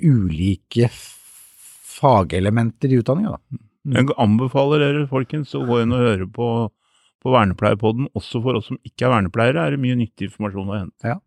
ulike 0.03 0.89
fagelementer 1.93 2.91
i 2.91 2.99
utdanninga. 2.99 3.35
da. 3.35 3.63
Jeg 3.83 4.15
anbefaler 4.21 4.79
dere, 4.79 5.03
folkens, 5.09 5.51
å 5.57 5.65
gå 5.67 5.81
inn 5.83 5.95
og 5.95 6.05
høre 6.05 6.27
på, 6.31 6.47
på 7.23 7.33
Vernepleierpodden. 7.33 8.07
Også 8.15 8.39
for 8.43 8.59
oss 8.59 8.69
som 8.71 8.79
ikke 8.87 9.09
er 9.09 9.15
vernepleiere, 9.17 9.59
er 9.59 9.75
det 9.75 9.83
mye 9.83 9.97
nyttig 9.99 10.29
informasjon 10.29 10.71
å 10.71 10.79
hente. 10.79 11.13
Ja. 11.15 11.19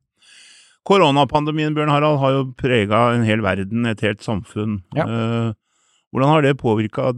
Koronapandemien, 0.87 1.75
Bjørn 1.77 1.90
Harald, 1.90 2.21
har 2.23 2.35
jo 2.37 2.42
prega 2.59 3.11
en 3.16 3.27
hel 3.27 3.42
verden, 3.45 3.88
et 3.90 4.05
helt 4.07 4.23
samfunn. 4.25 4.81
Ja. 4.97 5.05
Eh, 5.05 5.51
hvordan 6.14 6.33
har 6.33 6.45
det 6.47 6.55
påvirka 6.61 7.11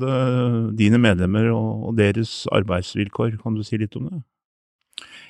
dine 0.75 0.99
medlemmer 0.99 1.53
og, 1.53 1.93
deres 1.99 2.49
arbeidsvilkår? 2.51 3.37
Kan 3.43 3.55
du 3.55 3.63
si 3.63 3.79
litt 3.79 3.95
om 4.01 4.09
det? 4.09 4.23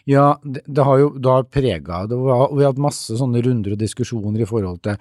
Ja, 0.09 0.39
det, 0.41 0.63
det 0.65 0.87
har 0.87 1.03
jo 1.03 1.11
det 1.19 1.35
har 1.35 1.51
prega 1.53 2.05
det. 2.09 2.17
Vi 2.17 2.63
har 2.63 2.71
hatt 2.71 2.81
masse 2.81 3.19
sånne 3.19 3.43
runder 3.45 3.75
og 3.75 3.83
diskusjoner 3.83 4.41
i 4.41 4.49
forhold 4.49 4.81
til, 4.87 4.97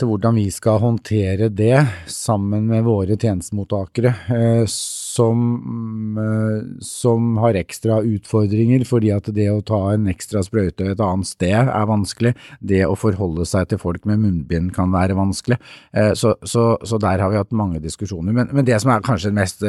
til 0.00 0.08
hvordan 0.10 0.38
vi 0.38 0.46
skal 0.52 0.80
håndtere 0.82 1.50
det 1.52 1.76
sammen 2.10 2.66
med 2.70 2.86
våre 2.86 3.16
tjenestemottakere, 3.20 4.12
eh, 4.32 4.64
som, 4.70 6.18
eh, 6.18 6.80
som 6.84 7.36
har 7.42 7.58
ekstra 7.60 8.00
utfordringer 8.06 8.84
fordi 8.88 9.12
at 9.14 9.30
det 9.36 9.48
å 9.52 9.62
ta 9.64 9.92
en 9.92 10.08
ekstra 10.10 10.42
sprøyte 10.46 10.90
et 10.90 11.04
annet 11.04 11.28
sted 11.28 11.68
er 11.68 11.88
vanskelig. 11.90 12.34
Det 12.60 12.82
å 12.86 12.98
forholde 12.98 13.46
seg 13.48 13.68
til 13.68 13.82
folk 13.82 14.06
med 14.08 14.22
munnbind 14.24 14.72
kan 14.76 14.92
være 14.92 15.18
vanskelig. 15.18 15.60
Eh, 15.92 16.12
så, 16.18 16.34
så, 16.42 16.74
så 16.82 17.00
der 17.00 17.20
har 17.20 17.32
vi 17.32 17.40
hatt 17.40 17.56
mange 17.56 17.82
diskusjoner. 17.82 18.32
Men, 18.32 18.52
men 18.52 18.68
det 18.68 18.80
som 18.80 18.94
er 18.94 19.04
kanskje 19.04 19.32
det 19.32 19.40
mest 19.40 19.64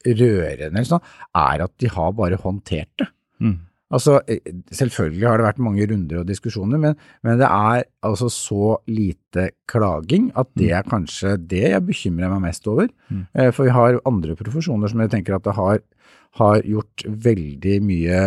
rørende, 0.00 0.84
sånn, 0.88 1.02
er 1.36 1.66
at 1.66 1.72
de 1.78 1.90
har 1.92 2.14
bare 2.16 2.40
håndtert 2.40 2.92
det. 3.02 3.10
Mm. 3.40 3.58
Altså, 3.90 4.20
eh, 4.30 4.38
Selvfølgelig 4.70 5.26
har 5.26 5.40
det 5.40 5.46
vært 5.48 5.62
mange 5.62 5.86
runder 5.90 6.20
og 6.20 6.28
diskusjoner, 6.28 6.78
men, 6.78 6.98
men 7.26 7.40
det 7.40 7.48
er 7.48 7.84
altså 8.06 8.28
så 8.30 8.76
lite 8.90 9.50
klaging 9.70 10.30
at 10.38 10.50
det 10.58 10.70
er 10.76 10.86
kanskje 10.86 11.36
det 11.50 11.64
jeg 11.72 11.86
bekymrer 11.88 12.30
meg 12.30 12.44
mest 12.48 12.68
over. 12.70 12.90
Mm. 13.10 13.24
Eh, 13.34 13.50
For 13.50 13.66
vi 13.66 13.74
har 13.74 13.98
andre 14.06 14.36
profesjoner 14.38 14.92
som 14.92 15.02
jeg 15.02 15.10
tenker 15.16 15.36
at 15.36 15.46
det 15.48 15.56
har, 15.58 15.82
har 16.38 16.62
gjort 16.62 17.04
veldig 17.26 17.76
mye 17.82 18.22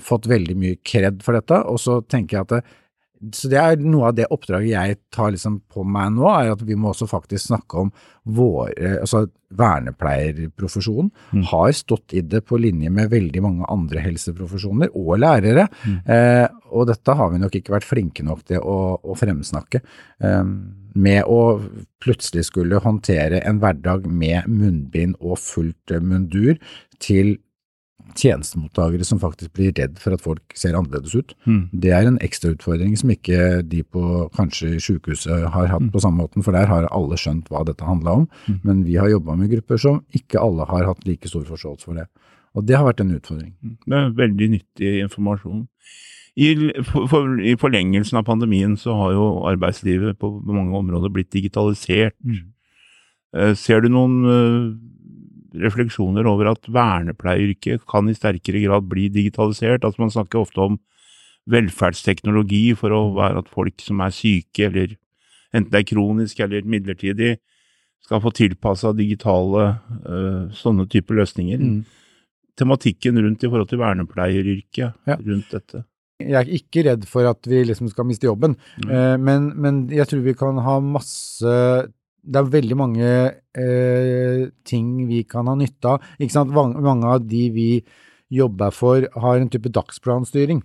Fått 0.00 0.28
veldig 0.30 0.56
mye 0.56 0.80
kred 0.80 1.20
for 1.24 1.36
dette, 1.36 1.60
og 1.68 1.80
så 1.82 2.00
tenker 2.08 2.38
jeg 2.38 2.48
at 2.48 2.56
det, 2.56 2.62
så 3.34 3.48
det 3.50 3.58
er 3.60 3.80
noe 3.82 4.10
av 4.10 4.18
det 4.18 4.28
oppdraget 4.34 4.72
jeg 4.72 4.98
tar 5.14 5.32
liksom 5.34 5.60
på 5.72 5.84
meg 5.86 6.12
nå, 6.16 6.26
er 6.30 6.52
at 6.52 6.62
vi 6.66 6.76
må 6.78 6.92
også 6.92 7.08
faktisk 7.10 7.48
snakke 7.48 7.86
om 7.86 7.92
våre 8.36 8.96
altså 9.00 9.26
Vernepleierprofesjonen 9.56 11.44
har 11.52 11.68
stått 11.76 12.16
i 12.18 12.22
det 12.26 12.40
på 12.48 12.58
linje 12.58 12.90
med 12.90 13.12
veldig 13.12 13.42
mange 13.44 13.68
andre 13.70 14.02
helseprofesjoner 14.02 14.90
og 14.98 15.20
lærere. 15.22 15.68
Eh, 16.02 16.46
og 16.74 16.88
dette 16.90 17.14
har 17.14 17.30
vi 17.30 17.38
nok 17.38 17.54
ikke 17.54 17.76
vært 17.76 17.86
flinke 17.86 18.26
nok 18.26 18.42
til 18.50 18.58
å, 18.58 18.98
å 18.98 19.14
fremsnakke. 19.14 19.84
Eh, 20.18 20.42
med 20.96 21.30
å 21.30 21.40
plutselig 22.02 22.48
skulle 22.50 22.82
håndtere 22.82 23.42
en 23.46 23.62
hverdag 23.62 24.08
med 24.10 24.50
munnbind 24.50 25.14
og 25.20 25.38
fullt 25.42 25.94
mundur 26.02 26.58
til 27.02 27.36
tjenestemottakere 28.16 29.04
som 29.04 29.20
faktisk 29.20 29.52
blir 29.56 29.72
redd 29.76 29.98
for 30.00 30.16
at 30.16 30.22
folk 30.24 30.54
ser 30.56 30.76
annerledes 30.76 31.14
ut. 31.16 31.34
Mm. 31.48 31.62
Det 31.72 31.92
er 31.92 32.08
en 32.08 32.18
ekstrautfordring 32.24 32.94
som 32.98 33.12
ikke 33.12 33.62
de 33.66 33.82
på 33.82 34.26
kanskje 34.36 34.76
sykehuset 34.82 35.48
har 35.52 35.70
hatt 35.72 35.88
mm. 35.88 35.92
på 35.94 36.02
samme 36.04 36.22
måten, 36.24 36.44
for 36.44 36.56
der 36.56 36.68
har 36.70 36.88
alle 36.94 37.18
skjønt 37.20 37.50
hva 37.52 37.64
dette 37.66 37.86
handla 37.86 38.22
om. 38.22 38.26
Mm. 38.46 38.58
Men 38.64 38.82
vi 38.86 38.96
har 39.00 39.12
jobba 39.12 39.36
med 39.40 39.52
grupper 39.52 39.80
som 39.80 40.02
ikke 40.16 40.40
alle 40.42 40.68
har 40.70 40.88
hatt 40.90 41.06
like 41.08 41.28
stor 41.28 41.44
forståelse 41.48 41.88
for 41.88 41.98
det. 41.98 42.08
Og 42.56 42.64
det 42.64 42.76
har 42.78 42.86
vært 42.86 43.02
en 43.04 43.14
utfordring. 43.16 43.54
Mm. 43.60 43.76
Det 43.84 44.00
er 44.00 44.18
veldig 44.24 44.50
nyttig 44.56 44.92
informasjon. 45.04 45.66
I, 46.36 46.50
for, 46.84 47.06
for, 47.08 47.38
I, 47.40 47.54
forlengelsen 47.56 48.18
av 48.20 48.26
pandemien 48.28 48.76
så 48.76 48.92
har 48.98 49.14
jo 49.16 49.28
arbeidslivet 49.48 50.18
på 50.20 50.30
mange 50.44 50.76
områder 50.76 51.12
blitt 51.12 51.32
digitalisert. 51.32 52.16
Mm. 52.20 52.52
Eh, 53.36 53.54
ser 53.56 53.80
du 53.84 53.88
noen 53.92 54.18
uh, 54.24 54.74
refleksjoner 55.62 56.28
over 56.28 56.52
at 56.52 56.68
vernepleieryrket 56.72 57.86
kan 57.90 58.08
i 58.10 58.16
sterkere 58.16 58.62
grad 58.66 58.86
bli 58.90 59.08
digitalisert? 59.12 59.84
Altså 59.84 60.02
Man 60.02 60.14
snakker 60.14 60.42
ofte 60.42 60.62
om 60.64 60.78
velferdsteknologi 61.50 62.70
for 62.78 62.94
å 62.94 63.02
være 63.16 63.44
at 63.44 63.52
folk 63.52 63.82
som 63.84 64.00
er 64.02 64.14
syke, 64.14 64.66
eller 64.66 64.96
enten 65.54 65.70
det 65.72 65.82
er 65.82 65.90
kronisk 65.92 66.40
eller 66.42 66.66
midlertidig, 66.66 67.36
skal 68.06 68.22
få 68.22 68.30
tilpassa 68.34 68.92
digitale 68.94 69.62
uh, 70.06 70.42
sånne 70.54 70.86
typer 70.90 71.22
løsninger. 71.22 71.62
Mm 71.62 71.78
tematikken 72.56 73.20
rundt 73.22 73.44
i 73.44 73.50
forhold 73.50 73.70
til 73.70 73.80
vernepleieryrket 73.82 75.08
ja. 75.08 75.18
rundt 75.18 75.52
dette? 75.52 75.84
Jeg 76.22 76.38
er 76.40 76.52
ikke 76.58 76.86
redd 76.86 77.04
for 77.08 77.28
at 77.28 77.44
vi 77.48 77.60
liksom 77.68 77.90
skal 77.92 78.06
miste 78.08 78.28
jobben, 78.28 78.54
mm. 78.80 79.20
men, 79.20 79.50
men, 79.60 79.82
jeg 79.92 80.08
tror 80.08 80.22
vi 80.24 80.36
kan 80.38 80.56
ha 80.64 80.78
masse 80.80 81.56
Det 82.26 82.40
er 82.40 82.54
veldig 82.56 82.76
mange 82.78 83.08
eh, 83.54 84.46
ting 84.66 84.88
vi 85.06 85.22
kan 85.28 85.46
ha 85.46 85.54
nytte 85.58 85.94
av. 85.94 86.06
Ikke 86.18 86.34
sant? 86.34 86.50
Mange 86.52 87.12
av 87.12 87.22
de 87.22 87.44
vi 87.54 87.70
jobber 88.34 88.74
for, 88.74 89.06
har 89.22 89.38
en 89.38 89.50
type 89.52 89.70
dagsplanstyring. 89.70 90.64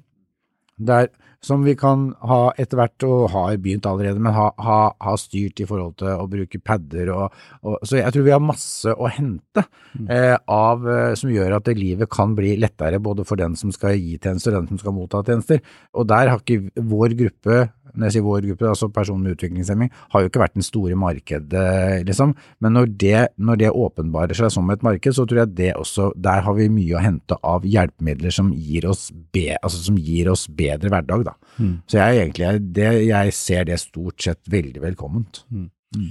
Der 0.82 1.12
som 1.46 1.64
vi 1.66 1.74
kan 1.78 2.12
ha 2.30 2.52
etter 2.62 2.78
hvert, 2.78 3.06
og 3.08 3.32
har 3.34 3.58
begynt 3.62 3.88
allerede, 3.90 4.22
men 4.22 4.36
ha, 4.36 4.52
ha, 4.62 4.80
ha, 5.02 5.16
styrt 5.18 5.62
i 5.64 5.68
forhold 5.70 5.98
til 6.02 6.12
å 6.14 6.28
bruke 6.30 6.62
padder 6.62 7.10
og, 7.16 7.42
og, 7.66 7.80
Så 7.88 7.98
jeg 7.98 8.14
tror 8.14 8.28
vi 8.28 8.36
har 8.36 8.44
masse 8.44 8.94
å 8.94 9.10
hente 9.10 9.64
mm. 9.98 10.06
eh, 10.06 10.38
av, 10.54 10.86
eh, 10.86 11.14
som 11.18 11.34
gjør 11.34 11.58
at 11.58 11.72
livet 11.78 12.10
kan 12.14 12.36
bli 12.38 12.54
lettere 12.62 13.02
både 13.02 13.26
for 13.28 13.42
den 13.42 13.58
som 13.60 13.74
skal 13.74 13.98
gi 13.98 14.20
tjenester 14.22 14.54
og 14.54 14.64
den 14.64 14.76
som 14.76 14.84
skal 14.84 14.96
motta 14.96 15.24
tjenester. 15.26 15.62
Og 15.98 16.08
der 16.10 16.32
har 16.32 16.42
ikke 16.42 16.86
vår 16.92 17.18
gruppe 17.18 17.62
når 17.92 18.08
jeg 18.08 18.16
sier 18.16 18.26
vår 18.26 18.46
gruppe, 18.46 18.68
altså 18.70 18.90
personer 18.94 19.26
med 19.26 19.36
utviklingshemming, 19.36 19.92
har 20.14 20.24
jo 20.24 20.30
ikke 20.30 20.42
vært 20.42 20.58
den 20.58 20.66
store 20.66 20.98
markedet, 21.00 22.06
liksom. 22.08 22.34
Men 22.64 22.76
når 22.78 22.92
det, 23.04 23.22
når 23.42 23.62
det, 23.62 23.72
åpenbarer 23.82 24.38
seg 24.38 24.52
som 24.54 24.70
et 24.74 24.84
marked, 24.86 25.16
så 25.16 25.26
tror 25.28 25.44
jeg 25.44 25.56
det 25.58 25.70
også 25.80 26.12
Der 26.22 26.42
har 26.46 26.56
vi 26.58 26.68
mye 26.72 26.98
å 26.98 27.02
hente 27.04 27.38
av 27.48 27.66
hjelpemidler 27.68 28.34
som 28.34 28.52
gir 28.54 28.88
oss, 28.90 29.10
be, 29.34 29.56
altså 29.58 29.80
som 29.88 30.00
gir 30.00 30.32
oss 30.32 30.48
bedre 30.48 30.92
hverdag, 30.92 31.26
da. 31.28 31.31
Mm. 31.58 31.76
Så 31.90 32.00
jeg 32.00 32.24
egentlig 32.24 32.52
det, 32.76 32.90
jeg 33.08 33.36
ser 33.38 33.70
det 33.70 33.80
stort 33.82 34.22
sett 34.24 34.42
veldig 34.52 34.84
velkomment. 34.84 35.44
Mm. 35.52 35.70
Mm. 35.98 36.10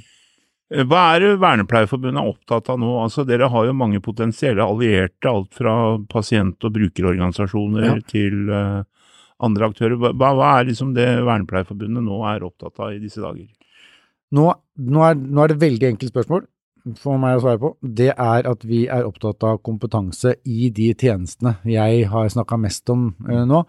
Hva 0.86 1.00
er 1.16 1.34
Vernepleierforbundet 1.42 2.30
opptatt 2.30 2.68
av 2.70 2.78
nå? 2.78 2.92
Altså, 3.02 3.24
dere 3.26 3.48
har 3.50 3.66
jo 3.66 3.74
mange 3.74 3.98
potensielle 4.04 4.62
allierte, 4.62 5.26
alt 5.26 5.56
fra 5.58 5.74
pasient- 6.12 6.62
og 6.66 6.76
brukerorganisasjoner 6.76 7.88
ja. 7.88 7.96
til 8.06 8.52
uh, 8.54 8.84
andre 9.42 9.70
aktører. 9.72 9.96
Hva, 9.98 10.12
hva 10.14 10.52
er 10.60 10.68
liksom 10.70 10.92
det 10.94 11.08
Vernepleierforbundet 11.26 12.06
nå 12.06 12.20
er 12.30 12.46
opptatt 12.46 12.78
av 12.78 12.94
i 12.94 13.02
disse 13.02 13.22
dager? 13.22 13.48
Nå, 14.30 14.46
nå, 14.86 15.02
er, 15.08 15.18
nå 15.18 15.42
er 15.42 15.50
det 15.50 15.62
veldig 15.64 15.90
enkelt 15.90 16.14
spørsmål 16.14 16.46
for 17.00 17.20
meg 17.20 17.38
å 17.38 17.42
svare 17.42 17.60
på. 17.60 17.72
Det 17.82 18.12
er 18.12 18.46
at 18.48 18.62
vi 18.66 18.84
er 18.90 19.08
opptatt 19.08 19.42
av 19.46 19.58
kompetanse 19.66 20.36
i 20.48 20.70
de 20.74 20.92
tjenestene 20.94 21.56
jeg 21.68 22.06
har 22.12 22.30
snakka 22.32 22.60
mest 22.60 22.88
om 22.92 23.10
eh, 23.28 23.42
nå. 23.48 23.64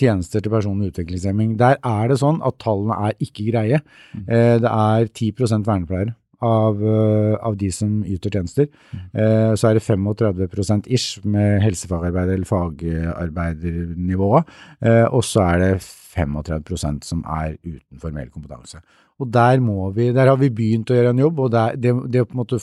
Tjenester 0.00 0.42
til 0.42 0.52
personer 0.52 0.80
med 0.80 0.94
utviklingshemming. 0.94 1.58
Der 1.60 1.76
er 1.84 2.10
det 2.10 2.20
sånn 2.22 2.40
at 2.46 2.58
tallene 2.62 2.96
er 3.08 3.20
ikke 3.20 3.50
greie. 3.50 3.82
Mm. 4.14 4.24
Eh, 4.26 4.56
det 4.64 4.72
er 4.72 5.10
10 5.12 5.60
vernepleiere 5.66 6.14
av, 6.40 6.80
eh, 6.80 7.34
av, 7.36 7.56
de 7.60 7.68
som 7.74 7.98
yter 8.04 8.32
tjenester. 8.32 8.70
Mm. 8.94 9.56
så 9.60 9.68
er 9.68 9.76
det 9.76 9.84
35% 9.84 10.88
ish 10.88 11.20
med 11.24 11.60
helsefagarbeider 11.60 12.38
eller 12.38 12.48
fagarbeidernivået. 12.48 14.48
Eh, 14.80 15.04
og 15.04 15.24
så 15.24 15.44
er 15.44 15.58
det 15.58 15.82
35% 15.82 17.04
som 17.04 17.24
er 17.28 17.58
uten 17.64 18.00
formell 18.00 18.30
kompetanse. 18.30 18.80
Og 19.20 19.28
der, 19.32 19.60
må 19.60 19.90
vi, 19.92 20.12
der 20.16 20.32
har 20.32 20.40
vi 20.40 20.48
begynt 20.48 20.90
å 20.90 20.96
gjøre 20.96 21.12
en 21.12 21.26
jobb, 21.26 21.44
og 21.44 21.52
der, 21.52 21.76
det, 21.76 21.92
det 22.08 22.24
å 22.24 22.28
på 22.28 22.38
en 22.38 22.40
måte 22.40 22.60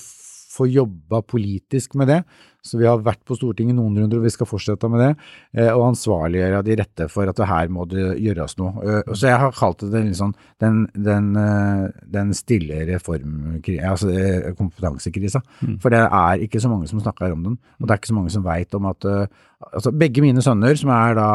få 0.57 0.67
jobba 0.71 1.21
politisk 1.21 1.95
med 1.99 2.09
det, 2.09 2.21
så 2.67 2.79
vi 2.79 2.87
har 2.87 3.01
vært 3.03 3.23
på 3.27 3.37
Stortinget 3.37 3.77
noen 3.77 3.95
runder, 3.97 4.19
og 4.19 4.27
vi 4.27 4.33
skal 4.33 4.49
fortsette 4.49 4.89
med 4.91 5.03
det. 5.03 5.09
Eh, 5.55 5.71
og 5.71 5.87
ansvarliggjøre 5.91 6.61
de 6.67 6.77
rette 6.81 7.07
for 7.11 7.31
at 7.31 7.41
her 7.49 7.71
må 7.73 7.87
det 7.89 8.05
gjøres 8.23 8.57
noe. 8.61 8.83
Eh, 8.83 9.13
så 9.13 9.31
jeg 9.31 9.41
har 9.43 9.55
kalt 9.57 9.85
det 9.87 10.03
liksom 10.09 10.35
den, 10.63 10.85
den, 10.93 11.33
eh, 11.41 11.87
den 12.17 12.35
stille 12.37 12.83
reform... 12.91 13.57
Altså 13.87 14.09
kompetansekrisa. 14.57 15.41
Mm. 15.61 15.75
For 15.81 15.93
det 15.93 15.99
er 16.03 16.41
ikke 16.43 16.59
så 16.61 16.69
mange 16.71 16.87
som 16.89 17.01
snakker 17.01 17.33
om 17.33 17.43
den. 17.45 17.57
Og 17.77 17.87
det 17.87 17.93
er 17.93 17.99
ikke 18.01 18.11
så 18.11 18.17
mange 18.17 18.33
som 18.33 18.45
veit 18.45 18.73
om 18.77 18.87
at 18.89 19.05
altså 19.07 19.91
Begge 19.97 20.21
mine 20.21 20.41
sønner, 20.43 20.75
som 20.77 20.91
er 20.93 21.15
da 21.17 21.29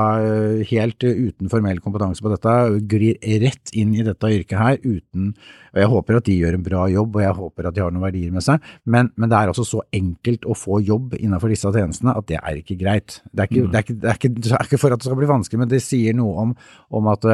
helt 0.69 1.03
uten 1.03 1.51
formell 1.51 1.81
kompetanse 1.83 2.23
på 2.23 2.31
dette, 2.31 2.55
glir 2.91 3.19
rett 3.43 3.73
inn 3.79 3.95
i 3.97 4.05
dette 4.07 4.31
yrket 4.31 4.59
her 4.61 4.79
uten 4.85 5.33
og 5.73 5.81
Jeg 5.81 5.89
håper 5.89 6.19
at 6.19 6.27
de 6.29 6.37
gjør 6.37 6.57
en 6.59 6.65
bra 6.67 6.83
jobb, 6.93 7.17
og 7.17 7.25
jeg 7.25 7.37
håper 7.39 7.69
at 7.69 7.77
de 7.77 7.83
har 7.83 7.93
noen 7.95 8.05
verdier 8.05 8.33
med 8.35 8.45
seg, 8.45 8.73
men, 8.85 9.09
men 9.17 9.33
det 9.33 9.39
er 9.39 9.53
altså 9.53 9.65
så 9.65 9.81
enkelt 9.97 10.45
å 10.45 10.57
få 10.57 10.83
jobb 10.85 11.17
innenfor 11.23 11.53
disse 11.53 11.71
tjenestene 11.73 12.15
at 12.19 12.29
det 12.31 12.39
er 12.41 12.61
ikke 12.61 12.79
greit. 12.81 13.21
Det 13.31 13.45
er 13.45 13.51
ikke, 13.51 13.67
mm. 13.67 13.73
det, 13.73 13.79
er 13.79 13.87
ikke, 13.87 13.99
det, 13.99 14.09
er 14.09 14.19
ikke, 14.21 14.33
det 14.39 14.55
er 14.59 14.67
ikke, 14.67 14.81
for 14.83 14.95
at 14.95 15.03
det 15.03 15.09
skal 15.09 15.21
bli 15.21 15.31
vanskelig, 15.31 15.61
men 15.63 15.71
det 15.73 15.83
sier 15.85 16.17
noe 16.19 16.47
om, 16.47 16.57
om 16.99 17.11
at, 17.13 17.29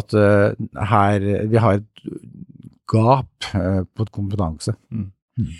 at, 0.00 0.16
uh, 0.16 0.80
her 0.92 1.28
vi 1.50 1.62
har 1.62 1.80
et 1.80 2.08
gap 2.90 3.52
uh, 3.54 3.84
på 3.86 4.08
kompetanse. 4.10 4.74
Mm. 4.90 5.10
Mm. 5.40 5.54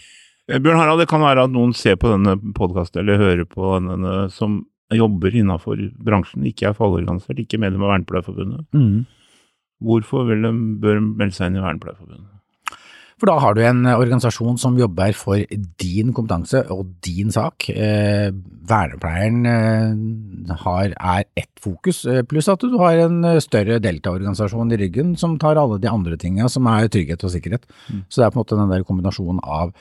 Bjørn 0.51 0.81
Harald, 0.83 1.05
det 1.05 1.11
kan 1.11 1.23
være 1.23 1.47
at 1.47 1.55
noen 1.55 1.73
ser 1.79 1.95
på 2.01 2.11
denne 2.11 2.35
podkasten 2.57 3.05
eller 3.05 3.23
hører 3.23 3.47
på 3.47 3.77
denne 3.87 4.27
som 4.35 4.65
jobber 4.91 5.35
innenfor 5.39 5.79
bransjen, 6.03 6.43
ikke 6.49 6.71
er 6.71 6.77
fagorganisert, 6.77 7.39
ikke 7.39 7.61
medlem 7.63 7.85
av 7.87 7.95
Vernepleierforbundet. 7.95 8.67
Mm. 8.75 9.07
Hvorfor 9.87 10.27
vil 10.29 10.43
de, 10.45 10.51
bør 10.83 10.99
de 10.99 11.05
melde 11.07 11.37
seg 11.37 11.51
inn 11.51 11.61
i 11.61 11.65
Vernepleierforbundet? 11.65 12.40
For 13.21 13.29
da 13.29 13.37
har 13.43 13.53
du 13.53 13.61
en 13.61 13.85
organisasjon 13.85 14.57
som 14.61 14.79
jobber 14.81 15.13
for 15.13 15.43
din 15.83 16.15
kompetanse 16.17 16.63
og 16.73 16.95
din 17.05 17.29
sak. 17.35 17.67
Eh, 17.69 18.31
vernepleieren 18.71 19.43
eh, 19.51 20.55
har, 20.63 20.95
er 20.97 21.27
ett 21.37 21.53
fokus, 21.61 22.07
eh, 22.09 22.23
pluss 22.25 22.49
at 22.49 22.65
du 22.65 22.79
har 22.81 23.03
en 23.03 23.27
større 23.45 23.77
deltaorganisasjon 23.85 24.73
i 24.73 24.81
ryggen 24.81 25.13
som 25.21 25.37
tar 25.43 25.61
alle 25.61 25.77
de 25.83 25.91
andre 25.91 26.17
tingene 26.21 26.49
som 26.49 26.69
er 26.73 26.89
trygghet 26.89 27.27
og 27.29 27.35
sikkerhet. 27.35 27.69
Mm. 27.91 28.07
Så 28.09 28.23
det 28.23 28.27
er 28.27 28.33
på 28.33 28.41
en 28.41 28.45
måte 28.47 28.61
den 28.63 28.73
der 28.73 28.89
kombinasjonen 28.89 29.45
av 29.45 29.75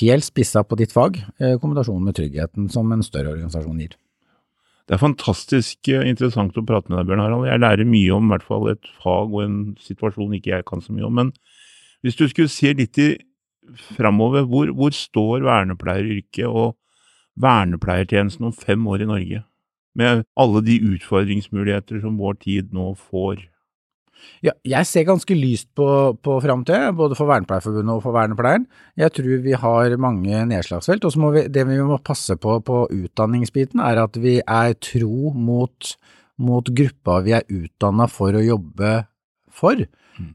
helt 0.00 0.24
spissa 0.24 0.64
på 0.64 0.78
ditt 0.78 0.94
fag, 0.94 1.18
kombinasjonen 1.60 2.06
med 2.06 2.16
tryggheten 2.16 2.70
som 2.72 2.92
en 2.94 3.02
større 3.02 3.34
organisasjon 3.34 3.80
gir. 3.82 3.96
Det 4.86 4.94
er 4.96 5.02
fantastisk 5.02 5.90
interessant 5.90 6.56
å 6.56 6.64
prate 6.66 6.88
med 6.88 7.00
deg, 7.00 7.10
Bjørn 7.10 7.24
Harald. 7.26 7.48
Jeg 7.50 7.60
lærer 7.60 7.90
mye 7.90 8.14
om 8.14 8.30
i 8.30 8.32
hvert 8.32 8.46
fall 8.46 8.70
et 8.70 8.92
fag 9.02 9.34
og 9.34 9.42
en 9.44 9.58
situasjon 9.82 10.38
ikke 10.38 10.54
jeg 10.54 10.66
kan 10.70 10.80
så 10.82 10.94
mye 10.94 11.10
om. 11.10 11.18
men 11.20 11.34
hvis 12.04 12.18
du 12.18 12.26
skulle 12.28 12.52
se 12.52 12.72
litt 12.76 12.98
i 13.00 13.10
framover, 13.96 14.46
hvor, 14.48 14.72
hvor 14.74 14.94
står 14.94 15.44
vernepleieryrket 15.46 16.48
og 16.48 16.76
vernepleiertjenesten 17.40 18.50
om 18.50 18.56
fem 18.56 18.86
år 18.90 19.04
i 19.04 19.10
Norge? 19.10 19.44
Med 19.98 20.24
alle 20.38 20.62
de 20.64 20.78
utfordringsmuligheter 20.94 22.00
som 22.02 22.18
vår 22.20 22.38
tid 22.44 22.74
nå 22.74 22.92
får. 22.98 23.42
Ja, 24.44 24.52
jeg 24.64 24.88
ser 24.88 25.06
ganske 25.08 25.34
lyst 25.36 25.68
på, 25.76 25.86
på 26.24 26.36
framtida, 26.44 26.92
både 26.96 27.16
for 27.18 27.28
Vernepleierforbundet 27.30 27.94
og 27.94 28.02
for 28.04 28.16
vernepleieren. 28.16 28.66
Jeg 29.00 29.14
tror 29.16 29.42
vi 29.44 29.56
har 29.62 29.96
mange 30.00 30.42
nedslagsfelt. 30.50 31.06
Og 31.08 31.38
det 31.52 31.64
vi 31.68 31.78
må 31.84 31.98
passe 32.04 32.36
på 32.40 32.58
på 32.64 32.82
utdanningsbiten, 32.88 33.82
er 33.84 34.02
at 34.04 34.16
vi 34.20 34.38
er 34.40 34.76
tro 34.80 35.32
mot, 35.36 35.92
mot 36.40 36.72
gruppa 36.82 37.20
vi 37.26 37.36
er 37.36 37.48
utdanna 37.48 38.08
for 38.12 38.36
å 38.36 38.44
jobbe 38.44 38.94
for. 39.52 39.84
Mm. 40.20 40.30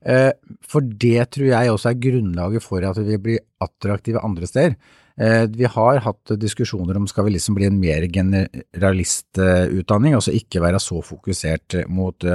For 0.65 0.85
det 1.05 1.29
tror 1.35 1.51
jeg 1.51 1.71
også 1.71 1.91
er 1.91 2.01
grunnlaget 2.01 2.65
for 2.65 2.85
at 2.85 2.97
vi 3.05 3.17
blir 3.21 3.43
attraktive 3.61 4.23
andre 4.25 4.49
steder. 4.49 4.77
Eh, 5.15 5.45
vi 5.47 5.67
har 5.71 6.01
hatt 6.03 6.33
diskusjoner 6.41 6.97
om 6.99 7.05
skal 7.07 7.27
vi 7.27 7.37
liksom 7.37 7.55
bli 7.55 7.69
en 7.69 7.79
mer 7.79 8.03
generalistutdanning, 8.11 10.17
altså 10.17 10.33
ikke 10.35 10.63
være 10.63 10.81
så 10.83 10.99
fokusert 11.05 11.77
mot, 11.87 12.25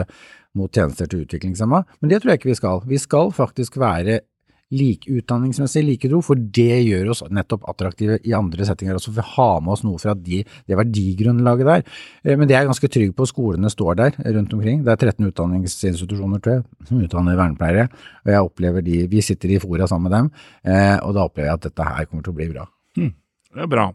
mot 0.57 0.73
tjenester 0.73 1.11
til 1.11 1.27
utviklingshemma, 1.27 1.83
men 2.01 2.13
det 2.13 2.23
tror 2.23 2.33
jeg 2.33 2.41
ikke 2.41 2.53
vi 2.53 2.61
skal. 2.63 2.81
Vi 2.89 3.03
skal 3.03 3.35
faktisk 3.37 3.77
være 3.81 4.23
like, 4.71 5.11
utdanningsmessig 5.11 5.83
like 5.85 6.09
tro, 6.11 6.21
for 6.25 6.39
det 6.39 6.81
gjør 6.85 7.11
oss 7.13 7.23
nettopp 7.35 7.67
attraktive 7.71 8.21
i 8.27 8.35
andre 8.37 8.67
settinger 8.67 8.97
også, 8.97 9.11
for 9.11 9.21
vi 9.21 9.35
har 9.35 9.63
med 9.65 9.75
oss 9.75 9.83
noe 9.87 10.01
fra 10.03 10.15
de, 10.15 10.43
det 10.47 10.79
verdigrunnlaget 10.79 11.71
der. 11.71 11.85
Eh, 12.25 12.37
men 12.37 12.47
det 12.47 12.57
er 12.57 12.65
jeg 12.65 12.71
ganske 12.71 12.93
trygg 12.97 13.15
på, 13.19 13.29
skolene 13.31 13.73
står 13.73 13.99
der 14.01 14.19
rundt 14.37 14.55
omkring. 14.57 14.85
Det 14.87 14.95
er 14.95 15.03
13 15.11 15.31
utdanningsinstitusjoner, 15.31 16.43
tror 16.45 16.59
jeg, 16.59 16.67
som 16.91 17.03
utdanner 17.03 17.39
vernepleiere, 17.41 17.89
og 18.25 18.35
jeg 18.35 18.51
opplever 18.51 18.87
de, 18.87 19.01
vi 19.11 19.25
sitter 19.27 19.57
i 19.57 19.61
fora 19.63 19.91
sammen 19.91 20.09
med 20.09 20.17
dem, 20.17 20.31
eh, 20.65 20.97
og 21.03 21.17
da 21.17 21.27
opplever 21.27 21.51
jeg 21.51 21.61
at 21.61 21.67
dette 21.71 21.89
her 21.91 22.07
kommer 22.07 22.27
til 22.27 22.35
å 22.35 22.39
bli 22.39 22.51
bra. 22.53 22.69
Hmm. 22.99 23.15
det 23.55 23.67
er 23.67 23.71
bra. 23.71 23.91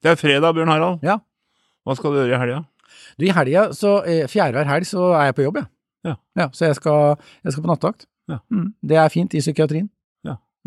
Det 0.00 0.12
er 0.12 0.20
fredag, 0.20 0.54
Bjørn 0.56 0.72
Harald. 0.72 1.02
Ja. 1.04 1.20
Hva 1.84 1.96
skal 1.96 2.12
du 2.12 2.20
gjøre 2.20 2.36
i 2.36 2.40
helga? 2.40 2.62
Du, 3.16 3.24
I 3.24 3.32
helga, 3.36 3.70
så 3.76 4.00
fjerdehver 4.04 4.32
fjerde 4.32 4.60
hver 4.60 4.70
helg, 4.74 4.88
så 4.88 5.12
er 5.16 5.30
jeg 5.30 5.36
på 5.36 5.44
jobb, 5.48 5.60
jeg. 5.60 5.72
Ja. 6.04 6.14
ja. 6.36 6.46
så 6.56 6.70
jeg 6.70 6.76
skal, 6.76 7.16
jeg 7.44 7.52
skal 7.52 7.64
på 7.64 7.72
nattevakt. 7.72 8.06
Ja. 8.30 8.38
Mm, 8.52 8.70
det 8.86 9.00
er 9.00 9.12
fint 9.12 9.34
i 9.36 9.42
psykiatrien. 9.42 9.88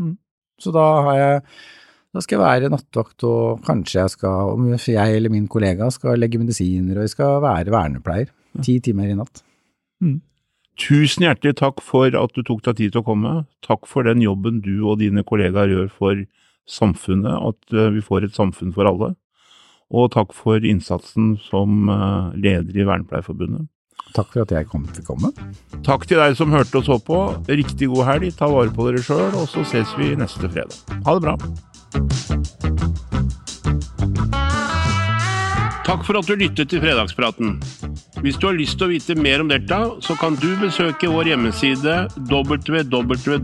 Mm. 0.01 0.17
Så 0.61 0.73
da 0.75 0.85
har 1.07 1.17
jeg 1.19 1.41
da 2.13 2.21
skal 2.21 2.37
jeg 2.37 2.43
være 2.43 2.69
nattevakt, 2.69 3.23
og 3.25 3.63
kanskje 3.65 4.03
jeg 4.03 4.13
skal, 4.13 4.51
om 4.53 4.67
jeg 4.69 5.15
eller 5.17 5.33
min 5.33 5.47
kollega 5.49 5.87
skal 5.89 6.19
legge 6.21 6.37
medisiner, 6.37 6.99
og 6.99 7.07
jeg 7.07 7.15
skal 7.15 7.39
være 7.41 7.73
vernepleier. 7.73 8.29
Ti 8.61 8.77
timer 8.85 9.09
i 9.09 9.15
natt. 9.17 9.41
Mm. 10.03 10.19
Tusen 10.77 11.25
hjertelig 11.25 11.55
takk 11.57 11.81
for 11.85 12.13
at 12.17 12.37
du 12.37 12.43
tok 12.45 12.61
deg 12.67 12.77
tid 12.77 12.93
til 12.93 13.01
å 13.01 13.07
komme. 13.07 13.33
Takk 13.65 13.89
for 13.89 14.05
den 14.05 14.21
jobben 14.21 14.61
du 14.61 14.85
og 14.85 15.01
dine 15.01 15.25
kollegaer 15.25 15.73
gjør 15.73 15.89
for 15.89 16.21
samfunnet, 16.69 17.33
at 17.33 17.73
eh, 17.75 17.91
vi 17.93 18.05
får 18.05 18.27
et 18.27 18.37
samfunn 18.37 18.73
for 18.77 18.89
alle. 18.89 19.13
Og 19.93 20.11
takk 20.13 20.33
for 20.37 20.61
innsatsen 20.61 21.33
som 21.49 21.89
eh, 21.89 22.37
leder 22.45 22.77
i 22.77 22.85
Vernepleierforbundet. 22.89 23.67
Takk 24.13 24.29
for 24.29 24.43
at 24.43 24.51
jeg 24.53 24.67
kom, 24.69 24.85
fikk 24.93 25.07
komme. 25.09 25.31
Takk 25.85 26.05
til 26.09 26.21
deg 26.21 26.35
som 26.37 26.53
hørte 26.53 26.77
og 26.79 26.85
så 26.85 26.99
på. 27.01 27.19
Riktig 27.49 27.89
god 27.89 28.05
helg, 28.11 28.33
ta 28.37 28.45
vare 28.51 28.73
på 28.73 28.85
dere 28.89 29.01
sjøl, 29.03 29.33
og 29.33 29.47
så 29.49 29.65
ses 29.65 29.89
vi 29.97 30.13
neste 30.19 30.49
fredag. 30.49 30.75
Ha 31.07 31.17
det 31.17 31.23
bra. 31.25 31.35
Takk 35.83 36.05
for 36.07 36.15
at 36.15 36.27
du 36.29 36.35
lyttet 36.39 36.69
til 36.71 36.79
Fredagspraten. 36.81 37.57
Hvis 38.23 38.37
du 38.39 38.47
har 38.47 38.55
lyst 38.55 38.77
til 38.79 38.87
å 38.87 38.93
vite 38.93 39.15
mer 39.19 39.41
om 39.43 39.49
Delta, 39.51 39.81
så 40.01 40.15
kan 40.15 40.35
du 40.39 40.55
besøke 40.61 41.11
vår 41.11 41.25
hjemmeside 41.33 42.07
www.delta.no, 42.29 43.39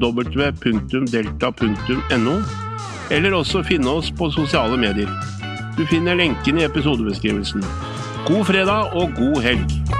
eller 3.11 3.31
også 3.35 3.63
finne 3.67 3.89
oss 3.91 4.07
på 4.15 4.31
sosiale 4.31 4.77
medier. 4.79 5.11
Du 5.75 5.83
finner 5.89 6.15
lenken 6.15 6.57
i 6.61 6.67
episodebeskrivelsen. 6.69 7.61
God 8.29 8.43
fredag 8.47 8.95
og 8.95 9.11
god 9.19 9.41
helg! 9.43 9.98